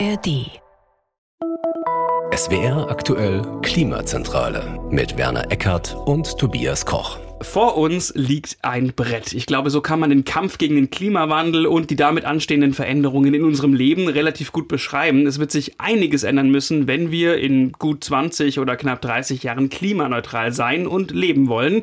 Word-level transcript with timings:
ARD. 0.00 0.50
SWR 2.34 2.90
aktuell 2.90 3.42
Klimazentrale 3.62 4.80
mit 4.90 5.16
Werner 5.16 5.52
Eckert 5.52 5.96
und 6.06 6.36
Tobias 6.36 6.84
Koch. 6.84 7.18
Vor 7.42 7.76
uns 7.76 8.12
liegt 8.16 8.56
ein 8.62 8.92
Brett. 8.96 9.32
Ich 9.34 9.46
glaube, 9.46 9.70
so 9.70 9.80
kann 9.80 10.00
man 10.00 10.10
den 10.10 10.24
Kampf 10.24 10.58
gegen 10.58 10.76
den 10.76 10.90
Klimawandel 10.90 11.66
und 11.66 11.90
die 11.90 11.96
damit 11.96 12.24
anstehenden 12.24 12.72
Veränderungen 12.72 13.34
in 13.34 13.44
unserem 13.44 13.74
Leben 13.74 14.08
relativ 14.08 14.50
gut 14.50 14.66
beschreiben. 14.66 15.26
Es 15.26 15.38
wird 15.38 15.50
sich 15.50 15.80
einiges 15.80 16.22
ändern 16.24 16.50
müssen, 16.50 16.86
wenn 16.86 17.10
wir 17.10 17.38
in 17.38 17.72
gut 17.72 18.02
20 18.02 18.58
oder 18.58 18.76
knapp 18.76 19.00
30 19.02 19.42
Jahren 19.42 19.68
klimaneutral 19.68 20.52
sein 20.52 20.86
und 20.86 21.10
leben 21.10 21.48
wollen. 21.48 21.82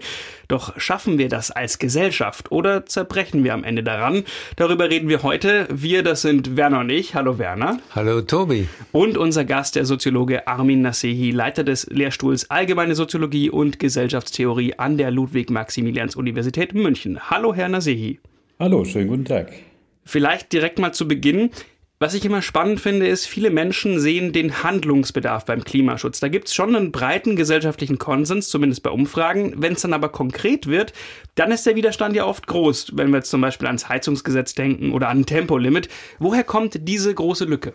Doch 0.52 0.78
schaffen 0.78 1.18
wir 1.18 1.30
das 1.30 1.50
als 1.50 1.80
Gesellschaft 1.80 2.52
oder 2.52 2.86
zerbrechen 2.86 3.46
wir 3.46 3.54
am 3.54 3.64
Ende 3.64 3.84
daran? 3.84 4.26
Darüber 4.58 4.90
reden 4.90 5.08
wir 5.08 5.24
heute. 5.24 5.66
Wir, 5.72 6.04
das 6.04 6.24
sind 6.24 6.58
Werner 6.58 6.82
und 6.82 6.90
ich. 6.90 7.16
Hallo 7.16 7.38
Werner. 7.38 7.80
Hallo 7.96 8.20
Tobi. 8.20 8.68
Und 8.92 9.18
unser 9.18 9.45
Gast, 9.45 9.78
der 9.78 9.86
Soziologe 9.86 10.50
Armin 10.50 10.82
Nasehi, 10.82 11.32
Leiter 11.32 11.64
des 11.64 11.88
Lehrstuhls 11.90 12.52
Allgemeine 12.52 12.95
Soziologie 12.95 13.50
und 13.50 13.80
Gesellschaftstheorie 13.80 14.73
an 14.78 14.98
der 14.98 15.09
Ludwig-Maximilians-Universität 15.09 16.73
München. 16.73 17.30
Hallo, 17.30 17.54
Herr 17.54 17.70
Nasehi. 17.70 18.20
Hallo, 18.59 18.84
schönen 18.84 19.08
guten 19.08 19.23
Tag. 19.23 19.54
Vielleicht 20.04 20.52
direkt 20.52 20.80
mal 20.80 20.92
zu 20.94 21.08
Beginn. 21.08 21.52
Was 22.02 22.16
ich 22.16 22.26
immer 22.26 22.41
spannend 22.41 22.80
finde, 22.80 23.05
ist, 23.05 23.28
viele 23.28 23.52
Menschen 23.52 24.00
sehen 24.00 24.34
den 24.34 24.64
Handlungsbedarf 24.64 25.46
beim 25.46 25.64
Klimaschutz. 25.64 26.20
Da 26.20 26.30
gibt 26.30 26.48
es 26.48 26.55
schon 26.55 26.76
einen 26.76 26.92
breiten 26.92 27.36
gesellschaftlichen 27.36 28.00
Konsens, 28.00 28.50
zumindest 28.50 28.82
bei 28.82 28.90
Umfragen. 28.90 29.54
Wenn 29.58 29.73
es 29.73 29.84
dann 29.84 29.94
aber 29.94 30.09
konkret 30.09 30.66
wird, 30.66 30.94
dann 31.36 31.52
ist 31.52 31.68
der 31.68 31.76
Widerstand 31.76 32.16
ja 32.16 32.26
oft 32.26 32.48
groß, 32.48 32.98
wenn 32.98 33.12
wir 33.12 33.18
jetzt 33.18 33.30
zum 33.30 33.42
Beispiel 33.42 33.68
ans 33.68 33.88
Heizungsgesetz 33.88 34.56
denken 34.56 34.94
oder 34.94 35.09
an 35.09 35.20
ein 35.20 35.26
Tempolimit. 35.28 35.90
Woher 36.18 36.44
kommt 36.44 36.88
diese 36.88 37.14
große 37.14 37.45
Lücke? 37.45 37.72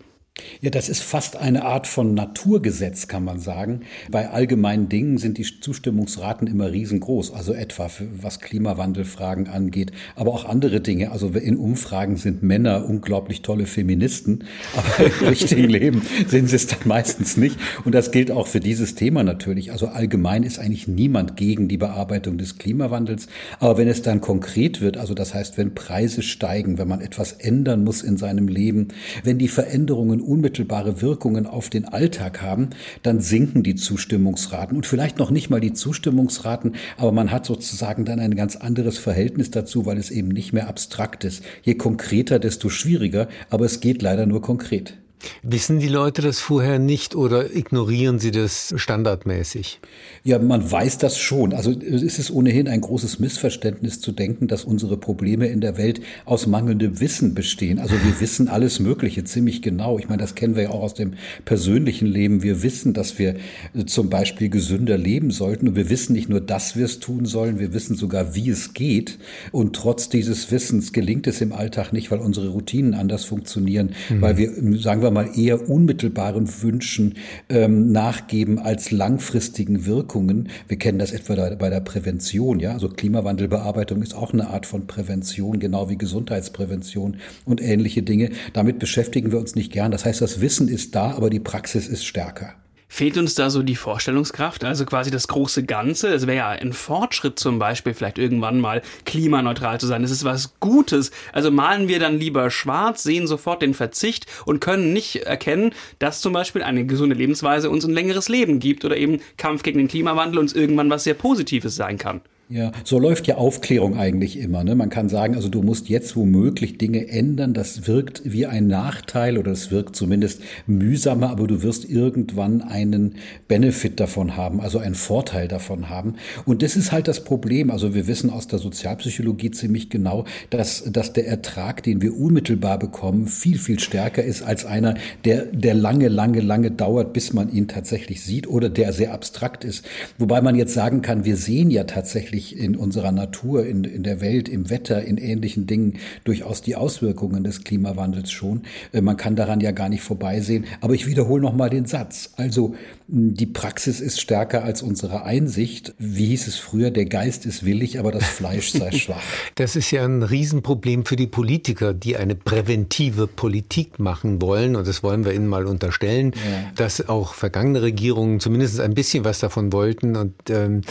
Ja, 0.60 0.68
das 0.68 0.90
ist 0.90 1.02
fast 1.02 1.36
eine 1.36 1.64
Art 1.64 1.86
von 1.86 2.12
Naturgesetz, 2.12 3.08
kann 3.08 3.24
man 3.24 3.40
sagen. 3.40 3.80
Bei 4.10 4.28
allgemeinen 4.28 4.90
Dingen 4.90 5.16
sind 5.16 5.38
die 5.38 5.44
Zustimmungsraten 5.44 6.46
immer 6.46 6.72
riesengroß, 6.72 7.32
also 7.32 7.54
etwa 7.54 7.90
was 8.20 8.40
Klimawandelfragen 8.40 9.48
angeht, 9.48 9.92
aber 10.14 10.34
auch 10.34 10.44
andere 10.44 10.82
Dinge. 10.82 11.10
Also 11.10 11.28
in 11.28 11.56
Umfragen 11.56 12.18
sind 12.18 12.42
Männer 12.42 12.84
unglaublich 12.86 13.40
tolle 13.40 13.64
Feministen, 13.64 14.44
aber 14.76 15.06
im 15.06 15.28
richtigen 15.28 15.70
Leben 15.70 16.02
sind 16.26 16.50
sie 16.50 16.56
es 16.56 16.66
dann 16.66 16.80
meistens 16.84 17.38
nicht. 17.38 17.56
Und 17.84 17.94
das 17.94 18.10
gilt 18.10 18.30
auch 18.30 18.46
für 18.46 18.60
dieses 18.60 18.94
Thema 18.94 19.22
natürlich. 19.22 19.72
Also 19.72 19.88
allgemein 19.88 20.42
ist 20.42 20.58
eigentlich 20.58 20.86
niemand 20.86 21.38
gegen 21.38 21.66
die 21.66 21.78
Bearbeitung 21.78 22.36
des 22.36 22.58
Klimawandels. 22.58 23.28
Aber 23.58 23.78
wenn 23.78 23.88
es 23.88 24.02
dann 24.02 24.20
konkret 24.20 24.82
wird, 24.82 24.98
also 24.98 25.14
das 25.14 25.32
heißt, 25.32 25.56
wenn 25.56 25.74
Preise 25.74 26.20
steigen, 26.20 26.76
wenn 26.76 26.88
man 26.88 27.00
etwas 27.00 27.32
ändern 27.32 27.84
muss 27.84 28.02
in 28.02 28.18
seinem 28.18 28.48
Leben, 28.48 28.88
wenn 29.24 29.38
die 29.38 29.48
Veränderungen 29.48 30.25
unmittelbare 30.26 31.00
Wirkungen 31.00 31.46
auf 31.46 31.70
den 31.70 31.86
Alltag 31.86 32.42
haben, 32.42 32.70
dann 33.02 33.20
sinken 33.20 33.62
die 33.62 33.76
Zustimmungsraten 33.76 34.76
und 34.76 34.86
vielleicht 34.86 35.18
noch 35.18 35.30
nicht 35.30 35.50
mal 35.50 35.60
die 35.60 35.72
Zustimmungsraten, 35.72 36.74
aber 36.96 37.12
man 37.12 37.30
hat 37.30 37.46
sozusagen 37.46 38.04
dann 38.04 38.20
ein 38.20 38.36
ganz 38.36 38.56
anderes 38.56 38.98
Verhältnis 38.98 39.50
dazu, 39.50 39.86
weil 39.86 39.98
es 39.98 40.10
eben 40.10 40.28
nicht 40.28 40.52
mehr 40.52 40.68
abstrakt 40.68 41.24
ist. 41.24 41.44
Je 41.62 41.74
konkreter, 41.74 42.38
desto 42.38 42.68
schwieriger, 42.68 43.28
aber 43.50 43.64
es 43.64 43.80
geht 43.80 44.02
leider 44.02 44.26
nur 44.26 44.42
konkret. 44.42 44.98
Wissen 45.42 45.78
die 45.78 45.88
Leute 45.88 46.22
das 46.22 46.40
vorher 46.40 46.78
nicht 46.78 47.14
oder 47.14 47.54
ignorieren 47.54 48.18
sie 48.18 48.30
das 48.30 48.74
standardmäßig? 48.76 49.80
Ja, 50.24 50.38
man 50.38 50.70
weiß 50.70 50.98
das 50.98 51.18
schon. 51.18 51.52
Also 51.52 51.70
es 51.70 52.18
ist 52.18 52.30
ohnehin 52.30 52.68
ein 52.68 52.80
großes 52.80 53.18
Missverständnis 53.18 54.00
zu 54.00 54.12
denken, 54.12 54.46
dass 54.46 54.64
unsere 54.64 54.96
Probleme 54.96 55.46
in 55.46 55.60
der 55.60 55.78
Welt 55.78 56.00
aus 56.24 56.46
mangelndem 56.46 57.00
Wissen 57.00 57.34
bestehen. 57.34 57.78
Also 57.78 57.94
wir 57.94 58.20
wissen 58.20 58.48
alles 58.48 58.78
Mögliche 58.78 59.24
ziemlich 59.24 59.62
genau. 59.62 59.98
Ich 59.98 60.08
meine, 60.08 60.20
das 60.20 60.34
kennen 60.34 60.54
wir 60.54 60.64
ja 60.64 60.70
auch 60.70 60.82
aus 60.82 60.94
dem 60.94 61.14
persönlichen 61.44 62.06
Leben. 62.06 62.42
Wir 62.42 62.62
wissen, 62.62 62.92
dass 62.92 63.18
wir 63.18 63.36
äh, 63.74 63.84
zum 63.86 64.10
Beispiel 64.10 64.48
gesünder 64.50 64.98
leben 64.98 65.30
sollten. 65.30 65.68
Und 65.68 65.76
wir 65.76 65.88
wissen 65.88 66.12
nicht 66.12 66.28
nur, 66.28 66.40
dass 66.40 66.76
wir 66.76 66.84
es 66.84 67.00
tun 67.00 67.24
sollen, 67.24 67.58
wir 67.58 67.72
wissen 67.72 67.96
sogar, 67.96 68.34
wie 68.34 68.50
es 68.50 68.74
geht. 68.74 69.18
Und 69.52 69.74
trotz 69.74 70.08
dieses 70.08 70.50
Wissens 70.50 70.92
gelingt 70.92 71.26
es 71.26 71.40
im 71.40 71.52
Alltag 71.52 71.92
nicht, 71.92 72.10
weil 72.10 72.18
unsere 72.18 72.48
Routinen 72.48 72.94
anders 72.94 73.24
funktionieren, 73.24 73.94
mhm. 74.08 74.20
weil 74.20 74.36
wir, 74.36 74.50
sagen 74.80 75.02
wir 75.02 75.05
mal, 75.10 75.30
eher 75.36 75.68
unmittelbaren 75.68 76.62
Wünschen 76.62 77.14
ähm, 77.48 77.92
nachgeben 77.92 78.58
als 78.58 78.90
langfristigen 78.90 79.86
Wirkungen. 79.86 80.48
Wir 80.68 80.78
kennen 80.78 80.98
das 80.98 81.12
etwa 81.12 81.54
bei 81.56 81.70
der 81.70 81.80
Prävention, 81.80 82.60
ja. 82.60 82.72
Also 82.72 82.88
Klimawandelbearbeitung 82.88 84.02
ist 84.02 84.14
auch 84.14 84.32
eine 84.32 84.48
Art 84.48 84.66
von 84.66 84.86
Prävention, 84.86 85.58
genau 85.58 85.88
wie 85.88 85.98
Gesundheitsprävention 85.98 87.16
und 87.44 87.62
ähnliche 87.62 88.02
Dinge. 88.02 88.30
Damit 88.52 88.78
beschäftigen 88.78 89.32
wir 89.32 89.38
uns 89.38 89.54
nicht 89.54 89.72
gern. 89.72 89.92
Das 89.92 90.04
heißt, 90.04 90.20
das 90.20 90.40
Wissen 90.40 90.68
ist 90.68 90.94
da, 90.94 91.12
aber 91.12 91.30
die 91.30 91.40
Praxis 91.40 91.88
ist 91.88 92.04
stärker. 92.04 92.54
Fehlt 92.88 93.18
uns 93.18 93.34
da 93.34 93.50
so 93.50 93.62
die 93.62 93.74
Vorstellungskraft, 93.74 94.64
also 94.64 94.86
quasi 94.86 95.10
das 95.10 95.26
große 95.26 95.64
Ganze? 95.64 96.14
Es 96.14 96.26
wäre 96.26 96.36
ja 96.36 96.48
ein 96.50 96.72
Fortschritt 96.72 97.38
zum 97.38 97.58
Beispiel, 97.58 97.94
vielleicht 97.94 98.16
irgendwann 98.16 98.60
mal 98.60 98.80
klimaneutral 99.04 99.80
zu 99.80 99.86
sein. 99.86 100.04
Es 100.04 100.12
ist 100.12 100.24
was 100.24 100.54
Gutes. 100.60 101.10
Also 101.32 101.50
malen 101.50 101.88
wir 101.88 101.98
dann 101.98 102.18
lieber 102.18 102.48
schwarz, 102.50 103.02
sehen 103.02 103.26
sofort 103.26 103.62
den 103.62 103.74
Verzicht 103.74 104.26
und 104.44 104.60
können 104.60 104.92
nicht 104.92 105.16
erkennen, 105.16 105.74
dass 105.98 106.20
zum 106.20 106.32
Beispiel 106.32 106.62
eine 106.62 106.86
gesunde 106.86 107.16
Lebensweise 107.16 107.70
uns 107.70 107.84
ein 107.84 107.92
längeres 107.92 108.28
Leben 108.28 108.60
gibt 108.60 108.84
oder 108.84 108.96
eben 108.96 109.20
Kampf 109.36 109.62
gegen 109.62 109.78
den 109.78 109.88
Klimawandel 109.88 110.38
uns 110.38 110.52
irgendwann 110.52 110.88
was 110.88 111.04
sehr 111.04 111.14
Positives 111.14 111.74
sein 111.74 111.98
kann. 111.98 112.20
Ja, 112.48 112.70
so 112.84 113.00
läuft 113.00 113.26
ja 113.26 113.38
Aufklärung 113.38 113.96
eigentlich 113.96 114.38
immer. 114.38 114.62
Ne? 114.62 114.76
Man 114.76 114.88
kann 114.88 115.08
sagen, 115.08 115.34
also 115.34 115.48
du 115.48 115.62
musst 115.62 115.88
jetzt 115.88 116.14
womöglich 116.14 116.78
Dinge 116.78 117.08
ändern. 117.08 117.54
Das 117.54 117.88
wirkt 117.88 118.22
wie 118.24 118.46
ein 118.46 118.68
Nachteil 118.68 119.36
oder 119.36 119.50
es 119.50 119.72
wirkt 119.72 119.96
zumindest 119.96 120.40
mühsamer, 120.68 121.30
aber 121.30 121.48
du 121.48 121.64
wirst 121.64 121.90
irgendwann 121.90 122.62
einen 122.62 123.16
Benefit 123.48 123.98
davon 123.98 124.36
haben, 124.36 124.60
also 124.60 124.78
einen 124.78 124.94
Vorteil 124.94 125.48
davon 125.48 125.88
haben. 125.90 126.14
Und 126.44 126.62
das 126.62 126.76
ist 126.76 126.92
halt 126.92 127.08
das 127.08 127.24
Problem. 127.24 127.68
Also 127.68 127.96
wir 127.96 128.06
wissen 128.06 128.30
aus 128.30 128.46
der 128.46 128.60
Sozialpsychologie 128.60 129.50
ziemlich 129.50 129.90
genau, 129.90 130.24
dass, 130.50 130.84
dass 130.84 131.12
der 131.12 131.26
Ertrag, 131.26 131.82
den 131.82 132.00
wir 132.00 132.16
unmittelbar 132.16 132.78
bekommen, 132.78 133.26
viel, 133.26 133.58
viel 133.58 133.80
stärker 133.80 134.22
ist 134.22 134.42
als 134.42 134.64
einer, 134.64 134.94
der, 135.24 135.46
der 135.46 135.74
lange, 135.74 136.06
lange, 136.06 136.42
lange 136.42 136.70
dauert, 136.70 137.12
bis 137.12 137.32
man 137.32 137.50
ihn 137.50 137.66
tatsächlich 137.66 138.22
sieht 138.22 138.46
oder 138.46 138.68
der 138.68 138.92
sehr 138.92 139.12
abstrakt 139.12 139.64
ist. 139.64 139.84
Wobei 140.16 140.40
man 140.42 140.54
jetzt 140.54 140.74
sagen 140.74 141.02
kann, 141.02 141.24
wir 141.24 141.36
sehen 141.36 141.72
ja 141.72 141.82
tatsächlich 141.82 142.35
tatsächlich 142.36 142.58
in 142.58 142.76
unserer 142.76 143.12
Natur, 143.12 143.66
in, 143.66 143.84
in 143.84 144.02
der 144.02 144.20
Welt, 144.20 144.48
im 144.48 144.68
Wetter, 144.68 145.02
in 145.02 145.16
ähnlichen 145.16 145.66
Dingen 145.66 145.94
durchaus 146.24 146.60
die 146.62 146.76
Auswirkungen 146.76 147.44
des 147.44 147.64
Klimawandels 147.64 148.30
schon. 148.30 148.62
Äh, 148.92 149.00
man 149.00 149.16
kann 149.16 149.36
daran 149.36 149.60
ja 149.60 149.72
gar 149.72 149.88
nicht 149.88 150.02
vorbeisehen. 150.02 150.66
Aber 150.80 150.94
ich 150.94 151.06
wiederhole 151.06 151.42
nochmal 151.42 151.70
den 151.70 151.86
Satz. 151.86 152.32
Also 152.36 152.74
die 153.08 153.46
Praxis 153.46 154.00
ist 154.00 154.20
stärker 154.20 154.64
als 154.64 154.82
unsere 154.82 155.22
Einsicht. 155.22 155.94
Wie 155.98 156.26
hieß 156.26 156.48
es 156.48 156.56
früher, 156.56 156.90
der 156.90 157.04
Geist 157.04 157.46
ist 157.46 157.64
willig, 157.64 158.00
aber 158.00 158.10
das 158.10 158.24
Fleisch 158.24 158.70
sei 158.70 158.90
schwach. 158.92 159.22
Das 159.54 159.76
ist 159.76 159.92
ja 159.92 160.04
ein 160.04 160.24
Riesenproblem 160.24 161.04
für 161.04 161.14
die 161.14 161.28
Politiker, 161.28 161.94
die 161.94 162.16
eine 162.16 162.34
präventive 162.34 163.28
Politik 163.28 164.00
machen 164.00 164.42
wollen. 164.42 164.74
Und 164.74 164.88
das 164.88 165.04
wollen 165.04 165.24
wir 165.24 165.34
ihnen 165.34 165.46
mal 165.46 165.66
unterstellen, 165.66 166.32
ja. 166.34 166.72
dass 166.74 167.08
auch 167.08 167.34
vergangene 167.34 167.82
Regierungen 167.82 168.40
zumindest 168.40 168.80
ein 168.80 168.94
bisschen 168.94 169.24
was 169.24 169.38
davon 169.38 169.72
wollten 169.72 170.16
und 170.16 170.34
ähm, 170.50 170.82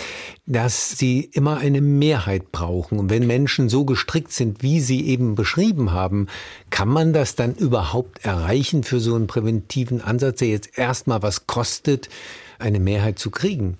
dass 0.45 0.97
sie 0.97 1.29
immer 1.33 1.57
eine 1.57 1.81
Mehrheit 1.81 2.51
brauchen. 2.51 2.99
Und 2.99 3.09
wenn 3.09 3.25
Menschen 3.25 3.67
so 3.67 3.83
gestrickt 3.83 4.31
sind, 4.31 4.61
wie 4.61 4.79
Sie 4.79 5.07
eben 5.07 5.35
beschrieben 5.35 5.91
haben, 5.91 6.27
kann 6.69 6.87
man 6.87 7.13
das 7.13 7.35
dann 7.35 7.55
überhaupt 7.55 8.23
erreichen 8.23 8.83
für 8.83 8.99
so 8.99 9.15
einen 9.15 9.27
präventiven 9.27 10.01
Ansatz, 10.01 10.39
der 10.39 10.49
jetzt 10.49 10.77
erstmal 10.77 11.23
was 11.23 11.47
kostet, 11.47 12.04
eine 12.59 12.79
Mehrheit 12.79 13.19
zu 13.19 13.31
kriegen? 13.31 13.77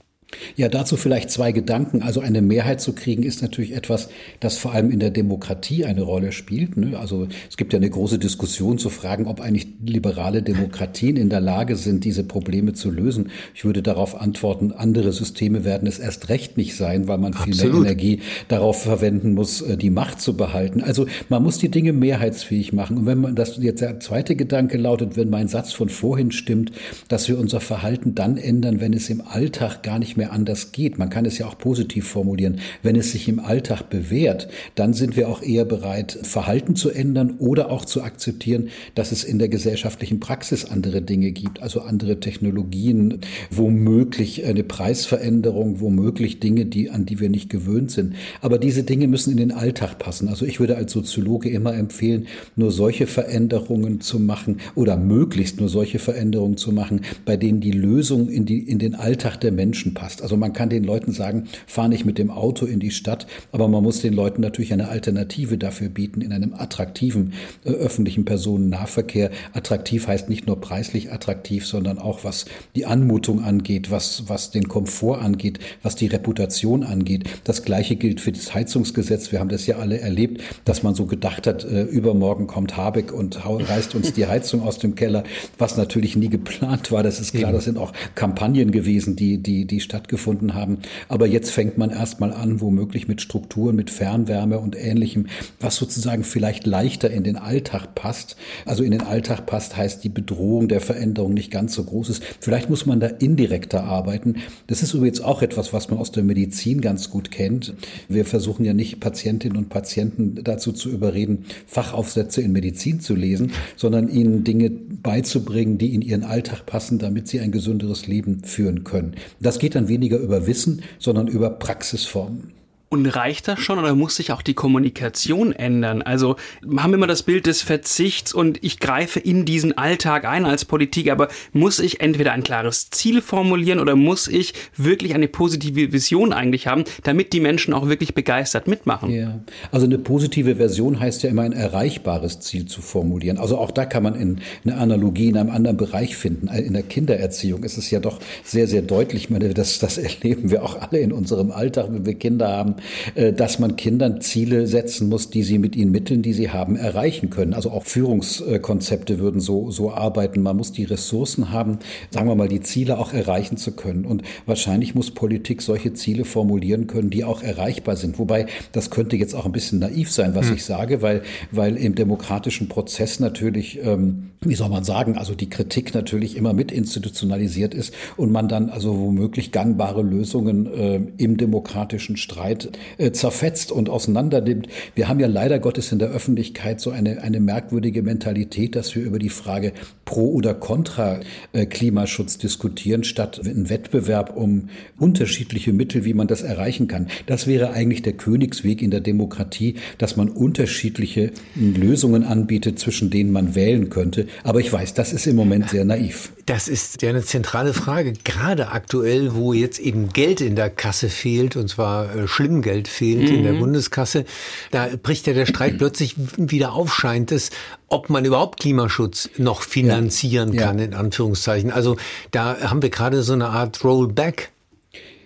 Ja, 0.56 0.70
dazu 0.70 0.98
vielleicht 0.98 1.32
zwei 1.32 1.52
Gedanken. 1.52 2.02
Also 2.02 2.20
eine 2.20 2.42
Mehrheit 2.42 2.82
zu 2.82 2.94
kriegen 2.94 3.24
ist 3.24 3.42
natürlich 3.42 3.74
etwas, 3.74 4.10
das 4.40 4.58
vor 4.58 4.74
allem 4.74 4.92
in 4.92 5.00
der 5.00 5.12
Demokratie 5.12 5.86
eine 5.86 6.02
Rolle 6.02 6.32
spielt. 6.32 6.78
Ne? 6.78 6.98
Also 6.98 7.28
es 7.50 7.58
gibt 7.58 7.74
ja 7.74 7.78
eine 7.78 7.90
große 7.90 8.20
Diskussion 8.20 8.78
zu 8.78 8.90
fragen, 8.90 9.28
ob 9.28 9.42
eigentlich 9.42 9.68
liberale 9.86 10.42
Demokratien 10.42 11.18
in 11.18 11.30
der 11.30 11.42
Lage 11.42 11.76
sind, 11.76 12.04
diese 12.04 12.24
Probleme 12.24 12.74
zu 12.74 12.92
lösen. 12.92 13.32
Ich 13.54 13.66
würde 13.66 13.82
darauf 13.82 14.20
antworten, 14.20 14.72
andere 14.72 15.12
Systeme 15.12 15.64
werden 15.64 15.88
es 15.88 16.00
erst 16.00 16.30
recht 16.30 16.58
nicht 16.58 16.76
sein, 16.76 17.08
weil 17.08 17.18
man 17.18 17.34
viel 17.34 17.54
Absolut. 17.54 17.82
mehr 17.82 17.92
Energie 17.92 18.22
darauf 18.48 18.82
verwenden 18.84 19.34
muss, 19.34 19.62
äh, 19.62 19.78
die 19.78 19.90
Macht 19.90 20.22
zu 20.22 20.36
behalten. 20.36 20.82
Also 20.82 21.06
man 21.30 21.44
muss 21.44 21.58
die 21.58 21.70
Dinge 21.70 21.94
mehrheitsfähig 21.94 22.74
machen. 22.74 22.98
Und 22.98 23.06
wenn 23.06 23.20
man 23.20 23.36
das 23.36 23.58
jetzt 23.58 23.82
der 23.82 24.00
zweite 24.00 24.36
Gedanke 24.36 24.78
lautet, 24.78 25.18
wenn 25.18 25.30
mein 25.30 25.48
Satz 25.48 25.74
von 25.74 25.90
vorhin 25.90 26.32
stimmt, 26.32 26.72
dass 27.08 27.28
wir 27.28 27.38
unser 27.38 27.60
Verhalten 27.60 28.16
dann 28.16 28.38
ändern, 28.38 28.80
wenn 28.80 28.94
es 28.94 29.10
im 29.10 29.22
Alltag 29.22 29.84
gar 29.84 30.00
nicht 30.00 30.18
mehr 30.18 30.25
mehr 30.26 30.34
anders 30.34 30.72
geht. 30.72 30.98
Man 30.98 31.10
kann 31.10 31.26
es 31.26 31.38
ja 31.38 31.46
auch 31.48 31.58
positiv 31.58 32.08
formulieren. 32.08 32.60
Wenn 32.82 32.96
es 32.96 33.12
sich 33.12 33.28
im 33.28 33.40
Alltag 33.40 33.90
bewährt, 33.90 34.48
dann 34.76 34.94
sind 34.94 35.16
wir 35.16 35.30
auch 35.30 35.42
eher 35.42 35.66
bereit, 35.66 36.18
Verhalten 36.24 36.76
zu 36.76 36.90
ändern 36.90 37.36
oder 37.38 37.70
auch 37.70 37.86
zu 37.86 38.02
akzeptieren, 38.02 38.70
dass 38.96 39.12
es 39.12 39.24
in 39.24 39.40
der 39.40 39.50
gesellschaftlichen 39.50 40.20
Praxis 40.20 40.66
andere 40.66 41.02
Dinge 41.02 41.32
gibt, 41.32 41.62
also 41.62 41.82
andere 41.82 42.20
Technologien, 42.20 43.20
womöglich 43.52 44.46
eine 44.46 44.64
Preisveränderung, 44.64 45.80
womöglich 45.80 46.40
Dinge, 46.40 46.66
die, 46.66 46.90
an 46.90 47.06
die 47.06 47.20
wir 47.20 47.30
nicht 47.30 47.50
gewöhnt 47.50 47.92
sind. 47.92 48.16
Aber 48.42 48.58
diese 48.58 48.84
Dinge 48.84 49.08
müssen 49.08 49.32
in 49.32 49.38
den 49.38 49.52
Alltag 49.52 50.00
passen. 50.00 50.28
Also 50.28 50.46
ich 50.46 50.60
würde 50.60 50.76
als 50.76 50.92
Soziologe 50.92 51.50
immer 51.50 51.76
empfehlen, 51.76 52.28
nur 52.56 52.72
solche 52.72 53.06
Veränderungen 53.06 54.02
zu 54.02 54.20
machen 54.20 54.58
oder 54.74 54.98
möglichst 54.98 55.60
nur 55.60 55.70
solche 55.70 56.00
Veränderungen 56.00 56.58
zu 56.58 56.72
machen, 56.72 57.02
bei 57.26 57.38
denen 57.38 57.62
die 57.62 57.72
Lösung 57.72 58.30
in, 58.30 58.46
die, 58.46 58.60
in 58.60 58.80
den 58.80 58.96
Alltag 58.96 59.40
der 59.42 59.52
Menschen 59.52 59.94
passt. 59.94 60.05
Also 60.22 60.38
man 60.38 60.54
kann 60.54 60.70
den 60.70 60.84
Leuten 60.84 61.12
sagen, 61.12 61.48
fahr 61.68 61.88
nicht 61.88 62.06
mit 62.06 62.18
dem 62.18 62.32
Auto 62.32 62.66
in 62.66 62.80
die 62.80 62.92
Stadt, 62.92 63.28
aber 63.52 63.68
man 63.68 63.84
muss 63.84 64.02
den 64.02 64.14
Leuten 64.14 64.42
natürlich 64.42 64.74
eine 64.74 64.90
Alternative 64.90 65.58
dafür 65.58 65.90
bieten 65.90 66.22
in 66.22 66.32
einem 66.32 66.54
attraktiven 66.54 67.34
äh, 67.64 67.70
öffentlichen 67.70 68.26
Personennahverkehr. 68.26 69.32
Attraktiv 69.54 70.08
heißt 70.08 70.30
nicht 70.30 70.48
nur 70.48 70.62
preislich 70.62 71.12
attraktiv, 71.12 71.66
sondern 71.66 71.98
auch 71.98 72.24
was 72.24 72.46
die 72.76 72.86
Anmutung 72.86 73.44
angeht, 73.44 73.92
was, 73.92 74.24
was 74.28 74.52
den 74.52 74.68
Komfort 74.68 75.22
angeht, 75.22 75.60
was 75.84 75.96
die 75.96 76.08
Reputation 76.08 76.84
angeht. 76.84 77.24
Das 77.44 77.64
Gleiche 77.64 77.96
gilt 77.96 78.22
für 78.22 78.32
das 78.32 78.54
Heizungsgesetz. 78.54 79.32
Wir 79.32 79.40
haben 79.40 79.50
das 79.50 79.66
ja 79.66 79.78
alle 79.78 80.00
erlebt, 80.00 80.42
dass 80.66 80.84
man 80.84 80.96
so 80.96 81.06
gedacht 81.06 81.48
hat, 81.48 81.64
äh, 81.64 81.84
übermorgen 81.84 82.48
kommt 82.48 82.78
Habeck 82.78 83.12
und 83.12 83.46
reißt 83.46 83.96
uns 83.96 84.14
die 84.14 84.28
Heizung 84.28 84.62
aus 84.62 84.80
dem 84.80 84.96
Keller, 84.96 85.24
was 85.58 85.78
natürlich 85.78 86.16
nie 86.16 86.30
geplant 86.30 86.92
war. 86.92 87.04
Das 87.04 87.20
ist 87.20 87.34
klar, 87.34 87.52
das 87.52 87.66
sind 87.66 87.78
auch 87.78 87.94
Kampagnen 88.16 88.72
gewesen, 88.72 89.16
die, 89.16 89.38
die, 89.38 89.66
die 89.66 89.80
stattgefunden 89.96 90.56
haben. 90.56 90.80
Aber 91.08 91.26
jetzt 91.26 91.52
fängt 91.52 91.78
man 91.78 91.90
erstmal 91.90 92.34
an, 92.34 92.60
womöglich 92.60 93.08
mit 93.08 93.22
Strukturen, 93.22 93.78
mit 93.78 93.90
Fernwärme 93.90 94.60
und 94.60 94.76
ähnlichem, 94.76 95.28
was 95.62 95.78
sozusagen 95.78 96.26
vielleicht 96.26 96.68
leichter 96.68 97.10
in 97.10 97.24
den 97.24 97.38
Alltag 97.38 97.96
passt. 97.96 98.36
Also 98.66 98.84
in 98.84 98.92
den 98.92 99.02
Alltag 99.02 99.46
passt 99.46 99.78
heißt 99.78 100.04
die 100.04 100.10
Bedrohung 100.10 100.68
der 100.68 100.82
Veränderung 100.82 101.34
nicht 101.34 101.50
ganz 101.50 101.74
so 101.74 101.86
groß 101.86 102.10
ist. 102.10 102.24
Vielleicht 102.42 102.70
muss 102.70 102.86
man 102.86 103.00
da 103.00 103.08
indirekter 103.08 103.86
arbeiten. 103.86 104.36
Das 104.68 104.84
ist 104.84 104.94
übrigens 104.94 105.22
auch 105.22 105.42
etwas, 105.42 105.72
was 105.72 105.90
man 105.90 105.98
aus 105.98 106.12
der 106.12 106.24
Medizin 106.24 106.82
ganz 106.82 107.10
gut 107.10 107.32
kennt. 107.32 107.74
Wir 108.10 108.26
versuchen 108.26 108.66
ja 108.66 108.74
nicht 108.74 109.00
Patientinnen 109.00 109.58
und 109.58 109.70
Patienten 109.70 110.36
dazu 110.44 110.74
zu 110.74 110.90
überreden, 110.90 111.46
Fachaufsätze 111.68 112.42
in 112.42 112.52
Medizin 112.52 113.00
zu 113.00 113.16
lesen, 113.16 113.54
sondern 113.78 114.10
ihnen 114.10 114.44
Dinge 114.44 114.70
beizubringen, 114.70 115.78
die 115.78 115.94
in 115.94 116.02
ihren 116.02 116.24
Alltag 116.24 116.66
passen, 116.66 117.00
damit 117.00 117.30
sie 117.30 117.40
ein 117.40 117.52
gesünderes 117.52 118.08
Leben 118.08 118.44
führen 118.44 118.84
können. 118.84 119.16
Das 119.40 119.60
geht 119.60 119.76
dann 119.76 119.85
weniger 119.88 120.18
über 120.18 120.48
Wissen, 120.48 120.84
sondern 121.00 121.28
über 121.28 121.50
Praxisformen. 121.50 122.54
Und 122.88 123.08
reicht 123.08 123.48
das 123.48 123.60
schon 123.60 123.80
oder 123.80 123.96
muss 123.96 124.16
sich 124.16 124.32
auch 124.32 124.44
die 124.44 124.54
Kommunikation 124.54 125.54
ändern? 125.54 126.04
Also 126.04 126.36
haben 126.78 126.92
wir 126.92 126.98
immer 126.98 127.08
das 127.08 127.24
Bild 127.24 127.48
des 127.48 127.64
Verzichts 127.64 128.32
und 128.32 128.64
ich 128.64 128.80
greife 128.80 129.20
in 129.20 129.44
diesen 129.44 129.76
Alltag 129.76 130.24
ein 130.26 130.46
als 130.46 130.66
Politik, 130.66 131.10
aber 131.10 131.30
muss 131.52 131.80
ich 131.80 132.00
entweder 132.00 132.32
ein 132.34 132.44
klares 132.44 132.92
Ziel 132.92 133.24
formulieren 133.24 133.80
oder 133.80 133.96
muss 133.96 134.28
ich 134.28 134.54
wirklich 134.78 135.16
eine 135.16 135.28
positive 135.28 135.94
Vision 135.94 136.32
eigentlich 136.32 136.68
haben, 136.68 136.84
damit 137.04 137.34
die 137.34 137.40
Menschen 137.40 137.74
auch 137.74 137.90
wirklich 137.90 138.14
begeistert 138.14 138.68
mitmachen? 138.68 139.10
Ja, 139.10 139.40
also 139.72 139.88
eine 139.88 139.98
positive 139.98 140.58
Version 140.58 141.00
heißt 141.00 141.24
ja 141.24 141.32
immer 141.32 141.42
ein 141.42 141.54
erreichbares 141.54 142.40
Ziel 142.40 142.66
zu 142.66 142.82
formulieren. 142.82 143.40
Also 143.40 143.58
auch 143.58 143.72
da 143.72 143.86
kann 143.86 144.04
man 144.04 144.14
in 144.14 144.42
eine 144.64 144.78
Analogie 144.78 145.30
in 145.30 145.38
einem 145.38 145.50
anderen 145.50 145.78
Bereich 145.78 146.16
finden. 146.16 146.48
In 146.50 146.74
der 146.74 146.84
Kindererziehung 146.84 147.64
ist 147.64 147.80
es 147.80 147.90
ja 147.90 148.00
doch 148.00 148.20
sehr, 148.44 148.68
sehr 148.68 148.84
deutlich. 148.84 149.24
Ich 149.24 149.30
meine, 149.32 149.56
das, 149.56 149.80
das 149.80 149.98
erleben 149.98 150.52
wir 150.52 150.64
auch 150.64 150.80
alle 150.80 151.00
in 151.00 151.12
unserem 151.12 151.52
Alltag, 151.52 151.88
wenn 151.90 152.06
wir 152.06 152.14
Kinder 152.14 152.50
haben 152.50 152.75
äh, 153.16 153.34
dass 153.34 153.60
man 153.60 153.76
Kindern 153.76 154.22
Ziele 154.22 154.68
setzen 154.68 155.10
muss, 155.10 155.30
die 155.30 155.44
sie 155.44 155.58
mit 155.58 155.76
ihren 155.76 155.92
Mitteln, 155.92 156.22
die 156.22 156.34
sie 156.34 156.50
haben, 156.50 156.76
erreichen 156.76 157.30
können. 157.30 157.54
Also 157.54 157.72
auch 157.72 157.86
Führungskonzepte 157.86 159.20
würden 159.20 159.42
so, 159.42 159.72
so 159.72 159.92
arbeiten. 159.92 160.42
Man 160.42 160.58
muss 160.58 160.72
die 160.72 160.84
Ressourcen 160.84 161.52
haben, 161.52 161.80
sagen 162.12 162.28
wir 162.28 162.36
mal, 162.36 162.48
die 162.48 162.62
Ziele 162.62 162.98
auch 162.98 163.14
erreichen 163.14 163.58
zu 163.58 163.72
können. 163.72 164.06
Und 164.06 164.24
wahrscheinlich 164.46 164.96
muss 164.96 165.12
Politik 165.12 165.62
solche 165.62 165.94
Ziele 165.94 166.26
formulieren 166.26 166.88
können, 166.88 167.10
die 167.10 167.24
auch 167.24 167.42
erreichbar 167.42 167.96
sind. 167.96 168.20
Wobei, 168.20 168.48
das 168.72 168.90
könnte 168.90 169.16
jetzt 169.16 169.36
auch 169.36 169.46
ein 169.46 169.52
bisschen 169.52 169.80
naiv 169.80 170.12
sein, 170.12 170.36
was 170.36 170.48
hm. 170.48 170.56
ich 170.56 170.66
sage, 170.66 171.02
weil, 171.02 171.22
weil 171.52 171.78
im 171.78 171.96
demokratischen 171.96 172.68
Prozess 172.70 173.20
natürlich, 173.20 173.80
ähm, 173.84 174.32
wie 174.42 174.56
soll 174.56 174.70
man 174.70 174.84
sagen, 174.84 175.18
also 175.18 175.36
die 175.36 175.50
Kritik 175.50 175.94
natürlich 175.94 176.38
immer 176.38 176.54
mit 176.54 176.72
institutionalisiert 176.72 177.74
ist 177.74 177.94
und 178.18 178.32
man 178.32 178.48
dann 178.48 178.70
also 178.70 178.98
womöglich 178.98 179.52
gangbare 179.52 180.02
Lösungen 180.02 180.66
äh, 180.68 181.02
im 181.18 181.38
demokratischen 181.38 182.18
Streit 182.18 182.65
äh, 182.98 183.12
zerfetzt 183.12 183.72
und 183.72 183.90
auseinander 183.90 184.42
nimmt. 184.42 184.68
Wir 184.96 185.08
haben 185.08 185.20
ja 185.20 185.28
leider 185.28 185.60
Gottes 185.60 185.92
in 185.92 186.00
der 186.00 186.10
Öffentlichkeit 186.10 186.80
so 186.82 186.92
eine, 186.92 187.22
eine 187.22 187.40
merkwürdige 187.40 188.02
Mentalität, 188.02 188.76
dass 188.76 188.96
wir 188.96 189.04
über 189.04 189.20
die 189.20 189.30
Frage 189.30 189.74
pro 190.06 190.32
oder 190.32 190.54
contra 190.54 191.20
äh, 191.54 191.66
Klimaschutz 191.66 192.38
diskutieren, 192.38 193.04
statt 193.04 193.42
einen 193.44 193.70
Wettbewerb 193.70 194.36
um 194.36 194.70
unterschiedliche 195.00 195.74
Mittel, 195.74 196.06
wie 196.06 196.14
man 196.14 196.28
das 196.28 196.42
erreichen 196.42 196.88
kann. 196.88 197.08
Das 197.26 197.48
wäre 197.48 197.72
eigentlich 197.72 198.02
der 198.02 198.14
Königsweg 198.14 198.82
in 198.82 198.92
der 198.92 199.02
Demokratie, 199.02 199.76
dass 199.98 200.16
man 200.16 200.30
unterschiedliche 200.30 201.32
Lösungen 201.56 202.24
anbietet, 202.24 202.80
zwischen 202.80 203.10
denen 203.10 203.32
man 203.32 203.56
wählen 203.56 203.90
könnte. 203.90 204.28
Aber 204.44 204.60
ich 204.60 204.72
weiß, 204.72 204.94
das 204.94 205.14
ist 205.14 205.28
im 205.28 205.36
Moment 205.36 205.70
sehr 205.70 205.86
naiv. 205.86 206.32
Das 206.46 206.68
ist 206.68 207.02
ja 207.02 207.10
eine 207.10 207.24
zentrale 207.24 207.74
Frage, 207.74 208.14
gerade 208.24 208.70
aktuell, 208.70 209.34
wo 209.34 209.54
jetzt 209.54 209.80
eben 209.80 210.10
Geld 210.10 210.42
in 210.42 210.56
der 210.56 210.70
Kasse 210.70 211.10
fehlt, 211.10 211.56
und 211.56 211.70
zwar 211.70 212.16
äh, 212.16 212.28
schlimm 212.28 212.55
Geld 212.62 212.88
fehlt 212.88 213.30
mhm. 213.30 213.36
in 213.36 213.44
der 213.44 213.54
mhm. 213.54 213.60
Bundeskasse. 213.60 214.26
Da 214.72 214.90
bricht 215.02 215.28
ja 215.28 215.34
der 215.34 215.46
Streit 215.46 215.78
plötzlich 215.78 216.16
wieder 216.38 216.74
auf, 216.74 216.94
scheint 216.94 217.32
es, 217.32 217.52
ob 217.88 218.10
man 218.10 218.26
überhaupt 218.26 218.60
Klimaschutz 218.60 219.30
noch 219.38 219.62
finanzieren 219.62 220.54
ja. 220.54 220.64
kann, 220.64 220.80
in 220.80 220.94
Anführungszeichen. 220.94 221.72
Also 221.72 221.98
da 222.32 222.58
haben 222.62 222.82
wir 222.82 222.90
gerade 222.90 223.24
so 223.24 223.34
eine 223.34 223.50
Art 223.50 223.84
Rollback 223.84 224.52